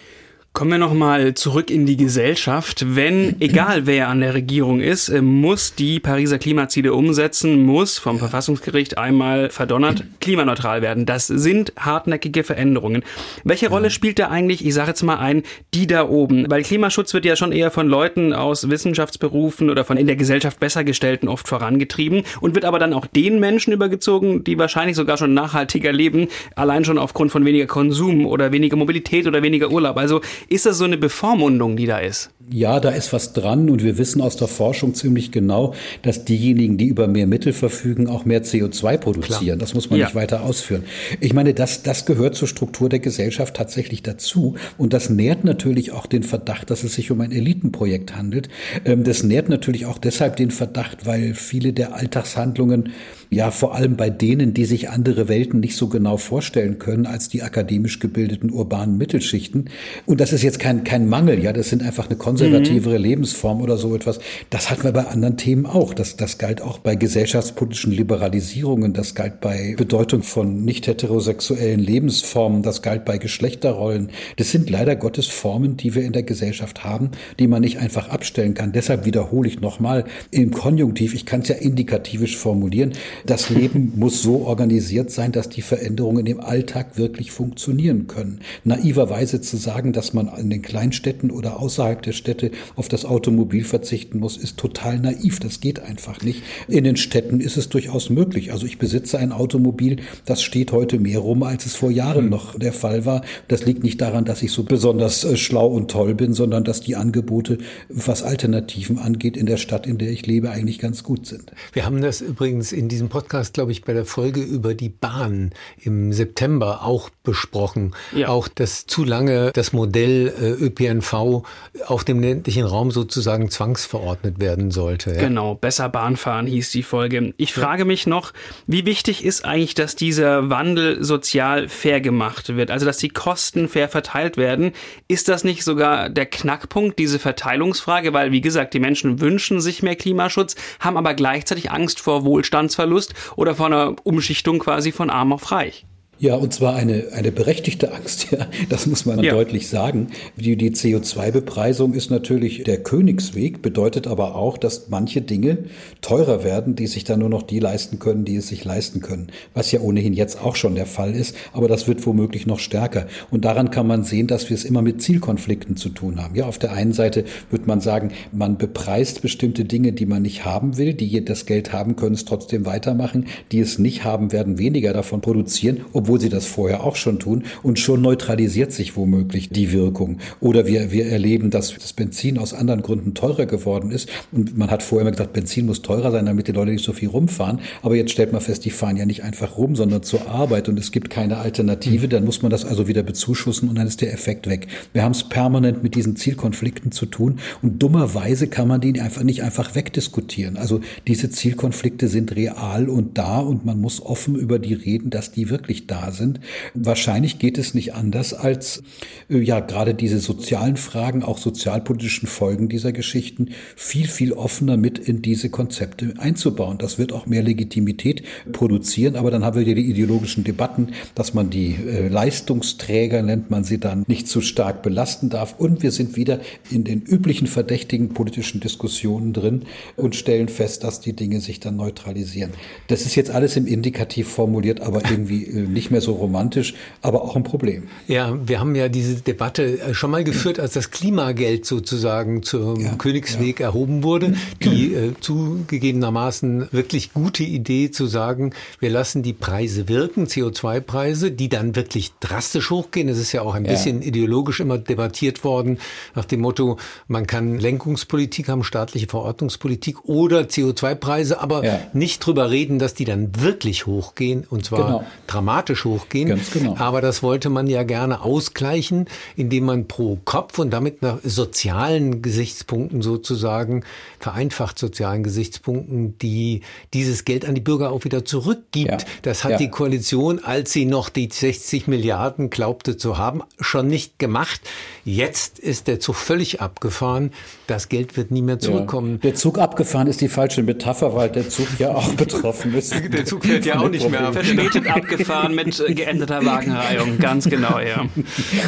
Kommen 0.55 0.73
wir 0.73 0.79
nochmal 0.79 1.35
zurück 1.35 1.71
in 1.71 1.87
die 1.87 1.97
Gesellschaft. 1.97 2.85
Wenn, 2.97 3.37
egal 3.41 3.87
wer 3.87 4.09
an 4.09 4.21
der 4.21 4.35
Regierung 4.35 4.81
ist, 4.81 5.09
äh, 5.09 5.23
muss 5.23 5.77
die 5.77 6.01
Pariser 6.01 6.39
Klimaziele 6.39 6.95
umsetzen, 6.95 7.63
muss 7.63 7.99
vom 7.99 8.19
Verfassungsgericht 8.19 8.99
einmal 8.99 9.51
verdonnert 9.51 10.03
klimaneutral 10.21 10.83
werden. 10.83 11.07
Das 11.07 11.29
sind 11.29 11.73
hartnäckige 11.79 12.43
Veränderungen. 12.43 13.05
Welche 13.45 13.69
Rolle 13.69 13.91
spielt 13.91 14.19
da 14.19 14.31
eigentlich, 14.31 14.67
ich 14.67 14.75
sage 14.75 14.89
jetzt 14.89 15.03
mal 15.05 15.19
ein, 15.19 15.45
die 15.75 15.87
da 15.87 16.09
oben? 16.09 16.51
Weil 16.51 16.65
Klimaschutz 16.65 17.15
wird 17.15 17.25
ja 17.25 17.37
schon 17.37 17.53
eher 17.53 17.71
von 17.71 17.87
Leuten 17.87 18.33
aus 18.33 18.69
Wissenschaftsberufen 18.69 19.71
oder 19.71 19.85
von 19.85 19.97
in 19.97 20.09
der 20.09 20.17
Gesellschaft 20.17 20.59
Bessergestellten 20.59 21.29
oft 21.29 21.47
vorangetrieben 21.47 22.25
und 22.41 22.57
wird 22.57 22.65
aber 22.65 22.81
dann 22.81 22.95
auch 22.95 23.07
den 23.07 23.39
Menschen 23.39 23.73
übergezogen, 23.73 24.43
die 24.43 24.59
wahrscheinlich 24.59 24.97
sogar 24.97 25.19
schon 25.19 25.35
nachhaltiger 25.35 25.93
leben, 25.93 26.27
allein 26.57 26.85
schon 26.85 26.99
aufgrund 26.99 27.31
von 27.31 27.45
weniger 27.45 27.67
Konsum 27.67 28.27
oder 28.27 28.51
weniger 28.51 28.77
Mobilität 28.77 29.29
oder 29.29 29.43
weniger 29.43 29.71
Urlaub. 29.71 29.97
Also 29.99 30.21
ist 30.49 30.67
das 30.67 30.79
so 30.79 30.85
eine 30.85 30.97
Bevormundung, 30.97 31.77
die 31.77 31.87
da 31.87 31.99
ist? 31.99 32.31
Ja, 32.51 32.81
da 32.81 32.91
ist 32.91 33.13
was 33.13 33.35
dran 33.35 33.69
und 33.69 33.83
wir 33.83 33.99
wissen 33.99 34.23
aus 34.23 34.37
der 34.37 34.49
Forschung 34.49 34.95
ziemlich 34.95 35.33
genau, 35.33 35.75
dass 36.03 36.25
diejenigen, 36.25 36.79
die 36.79 36.87
über 36.87 37.07
mehr 37.07 37.27
Mittel 37.27 37.53
verfügen, 37.53 38.07
auch 38.07 38.25
mehr 38.25 38.43
CO2 38.43 38.97
produzieren. 38.97 39.45
Klar. 39.45 39.57
Das 39.59 39.75
muss 39.75 39.91
man 39.91 39.99
ja. 39.99 40.07
nicht 40.07 40.15
weiter 40.15 40.43
ausführen. 40.43 40.85
Ich 41.21 41.35
meine, 41.35 41.53
das, 41.53 41.83
das 41.83 42.07
gehört 42.07 42.37
zur 42.37 42.49
Struktur 42.49 42.89
der 42.89 43.01
Gesellschaft 43.01 43.55
tatsächlich 43.55 44.03
dazu 44.03 44.55
und 44.79 44.95
das 44.95 45.11
nährt 45.11 45.45
natürlich 45.45 45.93
auch 45.93 46.07
den 46.07 46.23
Verdacht, 46.23 46.71
dass 46.71 46.85
es 46.85 46.95
sich 46.95 47.11
um 47.11 47.21
ein 47.21 47.33
Elitenprojekt 47.33 48.17
handelt. 48.17 48.49
Ähm, 48.85 49.05
das 49.05 49.23
nährt 49.23 49.51
natürlich 49.51 49.85
auch 49.85 49.99
deshalb 49.99 50.37
den 50.37 50.51
Verdacht, 50.51 51.05
weil 51.05 51.35
viele 51.35 51.75
der 51.75 51.95
Alltagshandlungen 51.95 52.93
ja 53.31 53.51
vor 53.51 53.75
allem 53.75 53.97
bei 53.97 54.11
denen, 54.11 54.55
die 54.55 54.65
sich 54.65 54.91
andere 54.91 55.29
Welten 55.29 55.61
nicht 55.61 55.77
so 55.77 55.89
genau 55.89 56.17
vorstellen 56.17 56.79
können 56.79 57.07
als 57.07 57.29
die 57.29 57.43
akademisch 57.43 57.99
gebildeten 57.99 58.51
urbanen 58.51 58.97
Mittelschichten. 58.97 59.71
Und 60.07 60.21
das 60.21 60.33
ist 60.33 60.43
jetzt 60.43 60.59
kein, 60.59 60.85
kein 60.85 61.09
Mangel, 61.09 61.43
ja, 61.43 61.53
das 61.53 61.69
sind 61.69 61.83
einfach 61.83 62.09
eine 62.09 62.17
konservativere 62.17 62.99
mhm. 62.99 63.05
Lebensform 63.05 63.61
oder 63.61 63.77
so 63.77 63.95
etwas. 63.95 64.19
Das 64.51 64.71
hatten 64.71 64.85
wir 64.85 64.93
bei 64.93 65.07
anderen 65.07 65.37
Themen 65.37 65.67
auch. 65.67 65.95
Das, 65.95 66.17
das 66.17 66.39
galt 66.39 66.63
auch 66.63 66.79
bei 66.79 66.95
gesellschaftspolitischen 66.95 67.93
Liberalisierungen, 67.93 68.93
das 68.93 69.15
galt 69.15 69.41
bei 69.41 69.75
Bedeutung 69.77 70.23
von 70.23 70.65
nicht 70.65 70.87
heterosexuellen 70.87 71.81
Lebensformen, 71.81 72.63
das 72.63 72.83
galt 72.83 73.05
bei 73.05 73.19
Geschlechterrollen. 73.19 74.11
Das 74.37 74.51
sind 74.51 74.71
leider 74.71 74.97
Gottes 74.97 75.27
Formen, 75.27 75.77
die 75.77 75.95
wir 75.95 76.03
in 76.03 76.13
der 76.13 76.23
Gesellschaft 76.23 76.85
haben, 76.85 77.11
die 77.39 77.47
man 77.47 77.61
nicht 77.61 77.79
einfach 77.79 78.09
abstellen 78.09 78.55
kann. 78.55 78.73
Deshalb 78.73 79.05
wiederhole 79.05 79.49
ich 79.49 79.61
nochmal 79.61 80.05
im 80.31 80.51
Konjunktiv, 80.51 81.15
ich 81.15 81.27
kann 81.27 81.43
es 81.43 81.49
ja 81.49 81.57
indikativisch 81.57 82.37
formulieren, 82.37 82.93
das 83.27 83.51
Leben 83.51 83.93
muss 83.97 84.23
so 84.23 84.47
organisiert 84.47 85.11
sein, 85.11 85.33
dass 85.33 85.49
die 85.49 85.63
Veränderungen 85.63 86.27
im 86.27 86.41
Alltag 86.41 86.97
wirklich 86.97 87.31
funktionieren 87.31 88.07
können. 88.07 88.41
Naiverweise 88.65 89.41
zu 89.41 89.57
sagen, 89.57 89.93
dass 89.93 90.15
man 90.15 90.29
in 90.39 90.51
den 90.51 90.63
Kleinstädten 90.63 91.31
oder 91.31 91.61
außerhalb 91.61 92.03
der 92.03 92.13
Städte 92.13 92.51
auf 92.77 92.89
das 92.89 93.05
Automobil 93.05 93.65
verzichten 93.65 94.19
muss, 94.19 94.37
ist 94.37 94.57
total 94.57 94.99
naiv. 94.99 95.41
Das 95.41 95.61
geht 95.61 95.81
einfach 95.81 96.23
nicht. 96.23 96.43
In 96.69 96.85
den 96.85 96.97
Städten 96.97 97.41
ist 97.41 97.57
es 97.57 97.69
durchaus 97.69 98.11
möglich. 98.11 98.53
Also 98.53 98.67
ich 98.67 98.79
besitze 98.79 99.19
ein 99.19 99.33
Automobil, 99.33 99.97
das 100.25 100.43
steht 100.43 100.73
heute 100.73 100.99
mehr 100.99 101.19
rum, 101.19 101.43
als 101.43 101.67
es 101.67 101.75
vor 101.75 101.91
Jahren 101.91 102.25
hm. 102.25 102.31
noch 102.31 102.59
der 102.59 102.73
Fall 102.73 103.05
war. 103.05 103.23
Das 103.49 103.65
liegt 103.65 103.83
nicht 103.83 104.01
daran, 104.01 104.25
dass 104.25 104.43
ich 104.43 104.53
so 104.53 104.65
besonders 104.65 105.25
äh, 105.25 105.37
schlau 105.37 105.69
und 105.69 105.91
toll 105.91 106.15
bin, 106.15 106.35
sondern 106.35 106.65
dass 106.65 106.81
die 106.81 106.97
Angebote, 106.97 107.59
was 107.89 108.23
Alternativen 108.23 108.99
angeht, 108.99 109.37
in 109.37 109.47
der 109.47 109.57
Stadt, 109.57 109.87
in 109.87 109.99
der 109.99 110.11
ich 110.11 110.27
lebe, 110.27 110.51
eigentlich 110.51 110.79
ganz 110.79 111.03
gut 111.03 111.27
sind. 111.27 111.53
Wir 111.73 111.85
haben 111.85 112.01
das 112.01 112.21
übrigens 112.21 112.73
in 112.73 112.89
diesem 112.89 113.08
Podcast, 113.09 113.55
glaube 113.55 113.73
ich, 113.73 113.83
bei 113.83 113.93
der 113.93 114.05
Folge 114.05 114.41
über 114.41 114.75
die 114.75 114.89
Bahn 114.89 115.51
im 115.81 116.13
September 116.13 116.83
auch 116.85 117.11
besprochen. 117.23 117.95
Ja. 118.15 118.29
Auch, 118.29 118.49
dass 118.49 118.87
zu 118.87 119.05
lange 119.05 119.53
das 119.53 119.73
Modell 119.73 120.33
äh, 120.41 120.65
ÖPNV 120.65 121.43
auf 121.87 122.05
dem 122.05 122.21
ländlichen 122.21 122.65
Raum 122.65 122.91
sozusagen 122.91 123.51
zwangsverordnet 123.51 124.41
werden 124.41 124.71
sollte. 124.71 125.13
Ja? 125.13 125.21
Genau, 125.21 125.55
besser 125.55 125.89
Bahnfahren 125.89 126.47
hieß 126.47 126.71
die 126.71 126.83
Folge. 126.83 127.35
Ich 127.37 127.53
frage 127.53 127.85
mich 127.85 128.07
noch, 128.07 128.33
wie 128.67 128.87
wichtig 128.87 129.25
ist 129.25 129.45
eigentlich, 129.45 129.75
dass 129.75 129.97
dieser 129.97 130.51
Wandel 130.51 131.03
sozial 131.05 131.69
fair 131.69 132.01
gemacht 132.01 132.57
wird, 132.57 132.71
also 132.71 132.87
dass 132.87 132.99
die 132.99 133.09
Kosten 133.09 133.69
fair 133.69 133.89
verteilt 133.89 134.37
werden? 134.37 134.73
Ist 135.09 135.29
das 135.29 135.45
nicht 135.45 135.65
sogar 135.65 136.09
der 136.09 136.27
Knackpunkt, 136.27 136.99
diese 136.99 137.19
Verteilungsfrage? 137.19 138.13
Weil, 138.13 138.33
wie 138.33 138.41
gesagt, 138.41 138.75
die 138.75 138.81
Menschen 138.81 139.21
wünschen 139.21 139.61
sich 139.61 139.83
mehr 139.83 139.97
Klimaschutz, 139.97 140.57
haben 140.81 140.97
aber 140.97 141.15
gleichzeitig 141.15 141.71
Angst 141.71 142.01
vor 142.01 142.25
Wohlstandsverlust 142.25 142.98
Verlust 142.99 143.15
oder 143.37 143.55
vor 143.55 143.67
einer 143.67 143.95
Umschichtung 144.05 144.59
quasi 144.59 144.93
von 144.93 145.11
arm 145.11 145.33
auf 145.33 145.51
reich. 145.53 145.87
Ja, 146.21 146.35
und 146.35 146.53
zwar 146.53 146.75
eine, 146.75 147.13
eine 147.13 147.31
berechtigte 147.31 147.93
Angst, 147.93 148.29
ja, 148.33 148.49
das 148.69 148.87
muss 148.87 149.07
man 149.07 149.23
ja. 149.23 149.33
deutlich 149.33 149.69
sagen. 149.69 150.09
Die, 150.37 150.57
die 150.57 150.73
CO2-Bepreisung 150.73 151.95
ist 151.95 152.11
natürlich 152.11 152.65
der 152.65 152.83
Königsweg, 152.83 153.63
bedeutet 153.63 154.09
aber 154.09 154.35
auch, 154.35 154.59
dass 154.59 154.89
manche 154.89 155.23
Dinge 155.23 155.59
teurer 156.01 156.43
werden, 156.43 156.75
die 156.75 156.89
sich 156.89 157.05
dann 157.05 157.21
nur 157.21 157.29
noch 157.29 157.43
die 157.43 157.61
leisten 157.61 158.01
können, 158.01 158.25
die 158.25 158.35
es 158.37 158.49
sich 158.49 158.65
leisten 158.65 159.01
können. 159.01 159.29
Was 159.55 159.71
ja 159.71 159.79
ohnehin 159.81 160.13
jetzt 160.13 160.43
auch 160.43 160.57
schon 160.57 160.75
der 160.75 160.87
Fall 160.87 161.15
ist, 161.15 161.37
aber 161.53 161.69
das 161.69 161.87
wird 161.87 162.05
womöglich 162.05 162.47
noch 162.47 162.59
stärker. 162.59 163.07
Und 163.31 163.45
daran 163.45 163.71
kann 163.71 163.87
man 163.87 164.03
sehen, 164.03 164.27
dass 164.27 164.51
wir 164.51 164.57
es 164.57 164.65
immer 164.65 164.83
mit 164.83 165.01
Zielkonflikten 165.01 165.77
zu 165.77 165.89
tun 165.89 166.21
haben. 166.21 166.35
Ja, 166.35 166.47
auf 166.47 166.59
der 166.59 166.73
einen 166.73 166.93
Seite 166.93 167.25
wird 167.51 167.69
man 167.69 167.81
sagen, 167.81 168.11
man 168.33 168.59
bepreist 168.59 169.23
bestimmte 169.23 169.65
Dinge, 169.65 169.93
die 169.93 170.07
man 170.07 170.23
nicht 170.23 170.45
haben 170.45 170.79
will, 170.79 170.95
die 170.95 171.25
das 171.25 171.47
Geld 171.47 171.73
haben 171.73 171.95
können, 171.95 172.17
es 172.17 172.25
trotzdem 172.25 172.67
weitermachen, 172.67 173.27
die 173.53 173.61
es 173.61 173.79
nicht 173.79 174.03
haben, 174.03 174.33
werden 174.33 174.59
weniger 174.59 174.93
davon 174.93 175.21
produzieren, 175.21 175.83
obwohl 175.93 176.08
obwohl 176.09 176.21
sie 176.23 176.31
das 176.31 176.47
vorher 176.47 176.85
auch 176.85 176.97
schon 176.97 177.19
tun. 177.19 177.45
Und 177.63 177.79
schon 177.79 178.01
neutralisiert 178.01 178.73
sich 178.73 178.97
womöglich 178.97 179.51
die 179.51 179.73
Wirkung. 179.73 180.17
Oder 180.41 180.67
wir, 180.67 180.91
wir 180.91 181.05
erleben, 181.07 181.51
dass 181.51 181.75
das 181.75 181.93
Benzin 181.93 182.39
aus 182.39 182.55
anderen 182.55 182.81
Gründen 182.81 183.13
teurer 183.13 183.45
geworden 183.45 183.91
ist. 183.91 184.09
Und 184.33 184.57
man 184.57 184.71
hat 184.71 184.83
vorher 184.83 185.03
immer 185.03 185.11
gesagt, 185.11 185.35
Benzin 185.35 185.67
muss 185.67 185.83
teurer 185.83 186.11
sein, 186.11 186.25
damit 186.25 186.49
die 186.49 186.53
Leute 186.53 186.71
nicht 186.71 186.85
so 186.85 186.95
viel 186.95 187.11
rumfahren. 187.11 187.61
Aber 187.83 187.95
jetzt 187.95 188.13
stellt 188.13 188.33
man 188.33 188.41
fest, 188.41 188.65
die 188.65 188.71
fahren 188.71 188.97
ja 188.97 189.05
nicht 189.05 189.23
einfach 189.23 189.59
rum, 189.59 189.77
sondern 189.77 190.03
zur 190.03 190.27
Arbeit 190.31 190.71
und 190.71 190.79
es 190.79 190.93
gibt 190.93 191.11
keine 191.11 191.37
Alternative. 191.37 192.09
Dann 192.09 192.25
muss 192.25 192.41
man 192.41 192.51
das 192.51 192.65
also 192.65 192.89
wieder 192.89 193.03
bezuschussen 193.03 193.69
und 193.69 193.77
dann 193.77 193.87
ist 193.87 194.01
der 194.01 194.11
Effekt 194.11 194.49
weg. 194.49 194.69
Wir 194.95 195.03
haben 195.03 195.13
es 195.13 195.29
permanent 195.29 195.83
mit 195.83 195.95
diesen 195.95 196.17
Zielkonflikten 196.17 196.91
zu 196.91 197.05
tun 197.05 197.39
und 197.61 197.83
dummerweise 197.83 198.47
kann 198.47 198.67
man 198.67 198.81
die 198.81 198.99
einfach 198.99 199.25
nicht 199.25 199.43
einfach 199.43 199.75
wegdiskutieren. 199.75 200.57
Also 200.57 200.81
diese 201.07 201.29
Zielkonflikte 201.29 202.09
sind 202.09 202.35
real 202.35 202.89
und 202.89 203.19
da 203.19 203.41
und 203.41 203.67
man 203.67 203.79
muss 203.79 204.01
offen 204.01 204.37
über 204.37 204.59
die 204.59 204.73
reden, 204.73 205.11
dass 205.11 205.33
die 205.33 205.51
wirklich 205.51 205.87
da 205.87 205.98
sind. 206.11 206.41
Wahrscheinlich 206.75 207.39
geht 207.39 207.59
es 207.59 207.75
nicht 207.75 207.95
anders 207.95 208.35
als 208.35 208.83
äh, 209.29 209.39
ja 209.39 209.61
gerade 209.61 209.95
diese 209.95 210.19
sozialen 210.19 210.77
Fragen, 210.77 211.23
auch 211.23 211.39
sozialpolitischen 211.39 212.29
Folgen 212.29 212.69
dieser 212.69 212.93
Geschichten 212.93 213.51
viel 213.77 214.09
viel 214.09 214.33
offener 214.33 214.77
mit 214.77 214.99
in 214.99 215.23
diese 215.23 215.51
Konzepte 215.51 216.15
einzubauen. 216.19 216.79
Das 216.79 216.99
wird 216.99 217.13
auch 217.13 217.27
mehr 217.27 217.43
Legitimität 217.43 218.23
produzieren, 218.53 219.17
aber 219.17 219.31
dann 219.31 219.45
haben 219.45 219.59
wir 219.59 219.75
die 219.75 219.91
ideologischen 219.91 220.45
Debatten, 220.45 220.89
dass 221.15 221.35
man 221.35 221.51
die 221.51 221.75
äh, 221.75 222.09
Leistungsträger 222.09 223.23
nennt 223.23 223.51
man 223.51 223.65
sie 223.65 223.79
dann 223.79 224.05
nicht 224.07 224.29
zu 224.29 224.41
stark 224.41 224.83
belasten 224.83 225.29
darf 225.29 225.57
und 225.59 225.83
wir 225.83 225.91
sind 225.91 226.17
wieder 226.17 226.41
in 226.71 226.85
den 226.85 227.03
üblichen 227.03 227.47
verdächtigen 227.47 228.11
politischen 228.11 228.61
Diskussionen 228.61 229.33
drin 229.33 229.63
und 229.97 230.17
stellen 230.17 230.49
fest, 230.49 230.85
dass 230.85 231.01
die 231.01 231.15
Dinge 231.15 231.41
sich 231.41 231.61
dann 231.61 231.77
neutralisieren. 231.77 232.53
Das 232.89 233.03
ist 233.03 233.15
jetzt 233.15 233.31
alles 233.31 233.57
im 233.57 233.67
Indikativ 233.67 234.29
formuliert, 234.29 234.81
aber 234.81 235.03
irgendwie 235.11 235.45
äh, 235.45 235.67
nicht 235.67 235.88
mehr 235.91 236.01
so 236.01 236.13
romantisch, 236.13 236.75
aber 237.03 237.23
auch 237.23 237.37
ein 237.37 237.45
Problem. 237.45 237.89
Ja, 238.07 238.37
wir 238.47 238.61
haben 238.61 238.75
ja 238.75 238.89
diese 238.89 239.17
Debatte 239.17 239.81
äh, 239.81 239.95
schon 239.95 240.11
mal 240.11 240.25
geführt, 240.25 240.61
als 240.61 240.75
das 240.75 240.91
Klimageld 240.91 241.65
sozusagen 241.65 242.43
zum 242.43 242.81
ja, 242.81 242.95
Königsweg 242.95 243.61
ja. 243.61 243.67
erhoben 243.67 244.03
wurde. 244.03 244.35
Die 244.63 244.95
äh, 244.95 245.13
zugegebenermaßen 245.21 246.69
wirklich 246.73 247.13
gute 247.13 247.45
Idee 247.45 247.91
zu 247.91 248.07
sagen, 248.07 248.53
wir 248.81 248.91
lassen 248.91 249.23
die 249.23 249.33
Preise 249.33 249.89
wirken, 249.89 250.27
CO2-Preise, 250.27 251.31
die 251.31 251.49
dann 251.49 251.77
wirklich 251.77 252.13
drastisch 252.21 252.71
hochgehen. 252.71 253.09
Es 253.09 253.19
ist 253.19 253.33
ja 253.33 253.43
auch 253.43 253.55
ein 253.55 253.65
bisschen 253.65 254.03
ideologisch 254.03 254.61
immer 254.61 254.79
debattiert 254.79 255.45
worden 255.45 255.79
nach 256.15 256.25
dem 256.25 256.41
Motto, 256.41 256.79
man 257.07 257.27
kann 257.27 257.59
Lenkungspolitik 257.59 258.49
haben, 258.49 258.65
staatliche 258.65 259.07
Verordnungspolitik 259.07 260.05
oder 260.05 260.43
CO2-Preise, 260.43 261.41
aber 261.41 261.65
ja. 261.65 261.81
nicht 261.93 262.25
drüber 262.25 262.51
reden, 262.51 262.79
dass 262.79 262.95
die 262.95 263.05
dann 263.05 263.41
wirklich 263.41 263.87
hochgehen 263.87 264.47
und 264.49 264.65
zwar 264.65 264.87
genau. 264.87 265.05
dramatisch 265.27 265.78
hochgehen. 265.85 266.29
Ganz 266.29 266.51
genau. 266.51 266.77
Aber 266.79 267.01
das 267.01 267.23
wollte 267.23 267.51
man 267.51 267.67
ja 267.67 267.83
gerne 267.83 268.23
ausgleichen, 268.23 269.07
indem 269.37 269.65
man 269.67 269.89
pro 269.89 270.19
Kopf 270.25 270.59
und 270.59 270.71
damit 270.71 271.03
nach 271.03 271.19
sozialen 271.23 272.23
Gesichtspunkten 272.23 273.03
sozusagen, 273.03 273.85
vereinfacht 274.19 274.79
sozialen 274.79 275.23
Gesichtspunkten, 275.23 276.19
die 276.19 276.63
dieses 276.95 277.25
Geld 277.25 277.45
an 277.45 277.55
die 277.55 277.61
Bürger 277.61 277.91
auch 277.91 278.05
wieder 278.05 278.25
zurückgibt. 278.25 278.91
Ja. 278.91 278.99
Das 279.23 279.45
hat 279.45 279.53
ja. 279.53 279.57
die 279.59 279.71
Koalition, 279.71 280.45
als 280.45 280.73
sie 280.73 280.85
noch 280.85 281.09
die 281.09 281.29
60 281.31 281.87
Milliarden 281.87 282.51
glaubte 282.51 282.97
zu 282.97 283.19
haben, 283.19 283.43
schon 283.61 283.89
nicht 283.89 284.19
gemacht. 284.19 284.61
Jetzt 285.05 285.59
ist 285.59 285.89
der 285.89 286.01
Zug 286.01 286.17
völlig 286.17 286.61
abgefahren. 286.61 287.33
Das 287.67 287.89
Geld 287.89 288.17
wird 288.17 288.31
nie 288.31 288.43
mehr 288.43 288.59
zurückkommen. 288.59 289.13
Ja. 289.13 289.19
Der 289.19 289.35
Zug 289.35 289.59
abgefahren 289.59 290.07
ist 290.07 290.21
die 290.21 290.29
falsche 290.29 290.63
Metapher, 290.63 291.15
weil 291.15 291.31
der 291.31 291.49
Zug 291.49 291.67
ja 291.79 291.95
auch 291.95 292.13
betroffen 292.15 292.75
ist. 292.75 292.95
Der 293.13 293.25
Zug 293.25 293.45
fährt 293.45 293.65
ja 293.65 293.81
auch 293.81 293.89
nicht 293.89 294.09
mehr. 294.11 294.33
Verspätet 294.33 294.87
abgefahren 294.87 295.55
mit 295.55 295.68
äh, 295.73 295.95
geänderter 295.95 296.45
Wagenreihung. 296.45 297.19
Ganz 297.19 297.49
genau, 297.49 297.79
ja. 297.79 298.07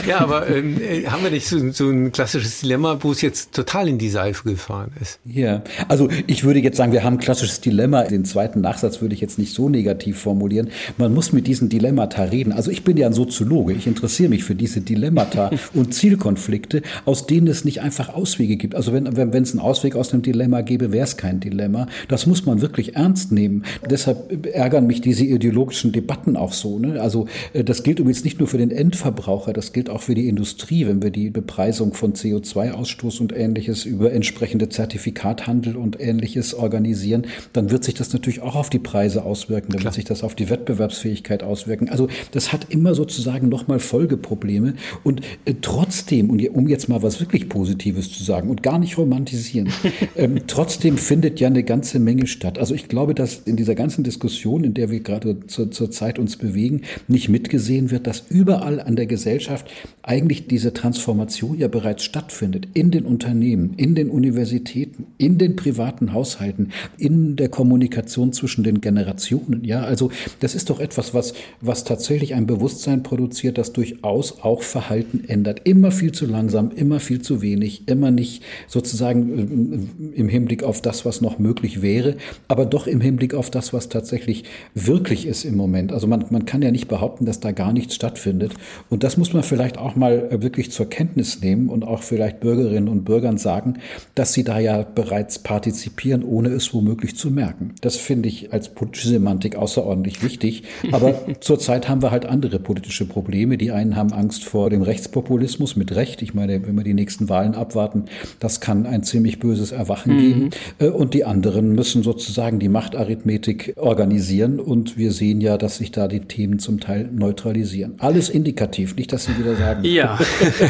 Ja, 0.07 0.21
aber 0.21 0.49
ähm, 0.49 0.81
äh, 0.81 1.07
haben 1.07 1.23
wir 1.23 1.31
nicht 1.31 1.47
so, 1.47 1.71
so, 1.71 1.89
ein 1.89 2.13
klassisches 2.13 2.61
Dilemma, 2.61 2.99
wo 3.01 3.13
es 3.13 3.21
jetzt 3.21 3.53
total 3.53 3.89
in 3.89 3.99
die 3.99 4.09
Seife 4.09 4.49
gefahren 4.49 4.93
ist? 5.01 5.19
Ja, 5.25 5.63
also 5.89 6.09
ich 6.27 6.45
würde 6.45 6.61
jetzt 6.61 6.77
sagen, 6.77 6.93
wir 6.93 7.05
haben 7.05 7.15
ein 7.15 7.21
klassisches 7.21 7.61
Dilemma. 7.61 8.05
Den 8.05 8.25
zweiten 8.25 8.61
Nachsatz 8.61 9.01
würde 9.01 9.15
ich 9.15 9.21
jetzt 9.21 9.39
nicht 9.39 9.55
so 9.55 9.69
negativ 9.69 10.19
formulieren. 10.19 10.71
Man 10.99 11.15
muss 11.15 11.33
mit 11.33 11.47
diesen 11.47 11.69
Dilemmata 11.69 12.25
reden. 12.25 12.53
Also 12.53 12.71
ich 12.71 12.85
bin 12.85 12.97
ja 12.97 13.07
ein 13.07 13.13
Soziologe. 13.13 13.73
Ich 13.73 13.87
interessiere 13.87 14.31
mich 14.31 14.45
für 14.45 14.55
diese 14.55 14.81
Dilemmata 14.81 15.51
und 15.75 15.95
Zielkonflikte, 15.95 16.83
aus 17.05 17.27
denen 17.27 17.47
es 17.47 17.65
nicht 17.65 17.81
einfach 17.81 18.09
Auswege 18.09 18.57
gibt. 18.57 18.75
Also 18.75 18.93
wenn, 18.93 19.17
wenn, 19.17 19.33
wenn 19.33 19.43
es 19.43 19.53
einen 19.53 19.61
Ausweg 19.61 19.97
aus 19.97 20.13
einem 20.13 20.23
Dilemma 20.23 20.61
gäbe, 20.63 20.93
wäre 20.93 21.05
es 21.05 21.17
kein 21.17 21.41
Dilemma. 21.41 21.87
Das 22.09 22.27
muss 22.27 22.47
man 22.47 22.61
wirklich 22.61 22.97
ernst 22.97 23.33
nehmen. 23.33 23.65
Deshalb 23.89 24.47
ärgern 24.47 24.87
mich 24.87 25.01
diese 25.01 25.25
ideologischen 25.25 25.93
Debatten 25.93 26.37
auch 26.37 26.53
so. 26.53 26.79
Ne? 26.79 26.90
Also 26.99 27.27
äh, 27.53 27.65
das 27.65 27.83
gilt 27.83 27.99
übrigens 27.99 28.25
nicht 28.25 28.39
nur 28.39 28.49
für 28.49 28.59
den 28.59 28.71
Endverbraucher, 28.71 29.53
das 29.53 29.73
gilt 29.73 29.91
auch 29.91 30.03
für 30.03 30.15
die 30.15 30.29
Industrie, 30.29 30.87
wenn 30.87 31.03
wir 31.03 31.11
die 31.11 31.31
Bepreisung 31.31 31.95
von 31.95 32.15
CO2-Ausstoß 32.15 33.21
und 33.21 33.37
ähnliches 33.37 33.85
über 33.85 34.13
entsprechende 34.13 34.69
Zertifikathandel 34.69 35.77
und 35.77 36.01
ähnliches 36.01 36.55
organisieren, 36.55 37.27
dann 37.53 37.71
wird 37.71 37.85
sich 37.85 37.95
das 37.95 38.13
natürlich 38.13 38.41
auch 38.41 38.57
auf 38.57 38.71
die 38.71 38.79
Preise 38.79 39.25
auswirken, 39.25 39.73
dann 39.73 39.81
Klar. 39.81 39.93
wird 39.93 39.95
sich 39.95 40.05
das 40.05 40.23
auf 40.23 40.35
die 40.35 40.51
Wettbewerbsfähigkeit 40.51 41.43
auswirken. 41.43 41.89
Also 41.89 42.09
das 42.33 42.53
hat 42.53 42.67
immer 42.71 42.95
sozusagen 42.95 43.49
nochmal 43.49 43.79
Folgeprobleme 43.79 44.75
und 45.05 45.21
äh, 45.45 45.55
trotzdem, 45.61 46.31
und 46.31 46.41
um 46.51 46.69
jetzt 46.69 46.89
mal 46.89 47.03
was 47.03 47.21
wirklich 47.21 47.49
Positives 47.49 48.13
zu 48.13 48.25
sagen 48.25 48.51
und 48.51 48.63
gar 48.63 48.79
nicht 48.79 48.97
romantisieren, 48.99 49.69
ähm, 50.17 50.41
trotzdem 50.47 50.99
findet 50.99 51.41
ja 51.41 51.49
eine 51.49 51.65
ganze 51.65 51.99
Menge 51.99 52.27
statt. 52.27 52.59
Also 52.59 52.75
ich 52.75 52.89
glaube, 52.89 53.15
dass 53.15 53.41
in 53.41 53.57
dieser 53.57 53.75
ganzen 53.75 54.05
Diskussion, 54.05 54.65
in 54.65 54.75
der 54.75 54.91
wir 54.91 55.01
gerade 55.01 55.47
zur, 55.47 55.71
zur 55.71 55.91
Zeit 55.91 56.19
uns 56.19 56.37
bewegen, 56.37 56.70
nicht 57.09 57.29
mitgesehen 57.29 57.91
wird, 57.91 58.07
dass 58.07 58.25
überall 58.29 58.81
an 58.81 58.97
der 58.97 59.07
Gesellschaft 59.07 59.67
eigentlich 60.03 60.47
diese 60.47 60.73
Transformation 60.73 61.59
ja 61.59 61.69
bereits 61.69 62.05
stattfindet. 62.05 62.69
In 62.75 62.91
den 62.91 63.05
Unternehmen, 63.05 63.75
in 63.77 63.95
den 63.95 64.11
Universitäten, 64.11 65.07
in 65.19 65.39
den 65.39 65.57
privaten 65.57 66.13
Haushalten, 66.13 66.71
in 66.99 67.37
der 67.37 67.49
Kommunikation 67.49 68.33
zwischen 68.33 68.65
den 68.65 68.81
Generationen. 68.81 69.65
Ja, 69.65 69.83
also 69.83 70.11
das 70.41 70.55
ist 70.55 70.71
doch 70.71 70.81
etwas, 70.81 71.15
was, 71.15 71.35
was 71.61 71.85
tatsächlich 71.85 72.35
ein 72.35 72.47
Bewusstsein 72.47 73.03
produziert, 73.03 73.59
das 73.59 73.73
durchaus 73.73 74.43
auch 74.43 74.63
Verhalten 74.63 75.25
ändert. 75.29 75.63
Immer 75.65 75.91
viel 75.91 76.13
zu 76.13 76.27
langsam, 76.27 76.71
immer 76.71 77.01
viel 77.01 77.23
zu 77.23 77.43
wenig, 77.43 77.89
immer 77.89 78.11
nicht 78.11 78.43
sozusagen 78.67 79.89
äh, 80.15 80.19
im 80.19 80.29
Hinblick 80.29 80.63
auf 80.63 80.83
das, 80.83 81.05
was 81.05 81.21
noch 81.21 81.39
möglich 81.39 81.83
wäre, 81.83 82.17
aber 82.49 82.67
doch 82.67 82.87
im 82.87 83.01
Hinblick 83.01 83.35
auf 83.35 83.51
das, 83.51 83.73
was 83.73 83.89
tatsächlich 83.89 84.45
wirklich 84.75 85.27
ist 85.27 85.45
im 85.45 85.57
Moment. 85.57 85.93
Also 85.93 86.07
man, 86.07 86.25
man 86.31 86.45
kann 86.45 86.60
ja 86.63 86.71
nicht 86.71 86.89
behaupten, 86.89 87.27
dass 87.27 87.41
da 87.41 87.53
gar 87.53 87.73
nichts 87.73 87.95
stattfindet. 87.95 88.55
Und 88.89 89.05
das 89.05 89.17
muss 89.17 89.33
man 89.33 89.43
vielleicht 89.43 89.79
auch 89.79 89.97
mal 89.97 90.29
äh, 90.31 90.43
wirklich 90.43 90.71
zur 90.71 90.89
Kenntnis 90.89 91.41
nehmen 91.41 91.69
und 91.69 91.85
auch 91.85 92.03
vielleicht 92.03 92.41
Bürgerinnen 92.41 92.89
und 92.89 93.05
Bürgern 93.05 93.39
sagen, 93.39 93.75
dass 94.15 94.33
sie 94.33 94.45
da 94.45 94.59
ja 94.59 94.83
bereits 94.83 95.39
partizipieren, 95.39 96.23
ohne 96.23 96.51
es 96.51 96.73
womöglich 96.75 97.17
zu 97.17 97.31
merken. 97.31 97.75
Das 97.81 97.97
finde 97.97 98.29
ich 98.29 98.53
als 98.53 98.71
politische 98.71 99.09
Semantik 99.09 99.57
außerordentlich 99.57 100.23
wichtig. 100.23 100.65
Aber 100.93 101.15
zurzeit 101.41 101.89
haben 101.89 102.03
wir 102.03 102.11
halt 102.11 102.27
andere 102.27 102.59
politische 102.59 103.07
Probleme. 103.07 103.59
Die 103.59 103.71
einen 103.71 103.97
haben 103.97 104.13
Angst 104.13 104.45
vor 104.45 104.71
dem 104.71 104.83
Rechtspopulismus 104.83 105.77
mit 105.77 105.95
Recht. 105.95 106.23
Ich 106.23 106.35
meine, 106.35 106.67
wenn 106.67 106.77
wir 106.77 106.85
die 106.85 106.95
nächsten 106.95 107.29
Wahlen 107.29 107.55
abwarten, 107.55 108.05
das 108.39 108.61
kann 108.61 108.87
ein 108.87 109.03
ziemlich 109.03 109.39
böses 109.39 109.73
Erwachen 109.73 110.15
mhm. 110.15 110.19
geben. 110.19 110.51
Äh, 110.79 110.89
und 110.89 111.15
die 111.15 111.25
anderen 111.25 111.75
müssen 111.75 112.03
sozusagen 112.03 112.59
die 112.59 112.69
Machtarithmetik 112.69 113.75
organisieren. 113.77 114.61
Und 114.61 114.97
wir 114.97 115.13
sehen 115.13 115.41
ja, 115.41 115.59
dass 115.59 115.79
sich 115.79 115.91
da 115.91 116.09
die 116.09 116.21
Themen 116.21 116.50
zum 116.59 116.81
Teil 116.81 117.09
neutralisieren. 117.13 117.95
Alles 117.99 118.29
indikativ, 118.29 118.97
nicht, 118.97 119.13
dass 119.13 119.25
Sie 119.25 119.39
wieder 119.39 119.57
sagen. 119.57 119.85
Ja, 119.85 120.19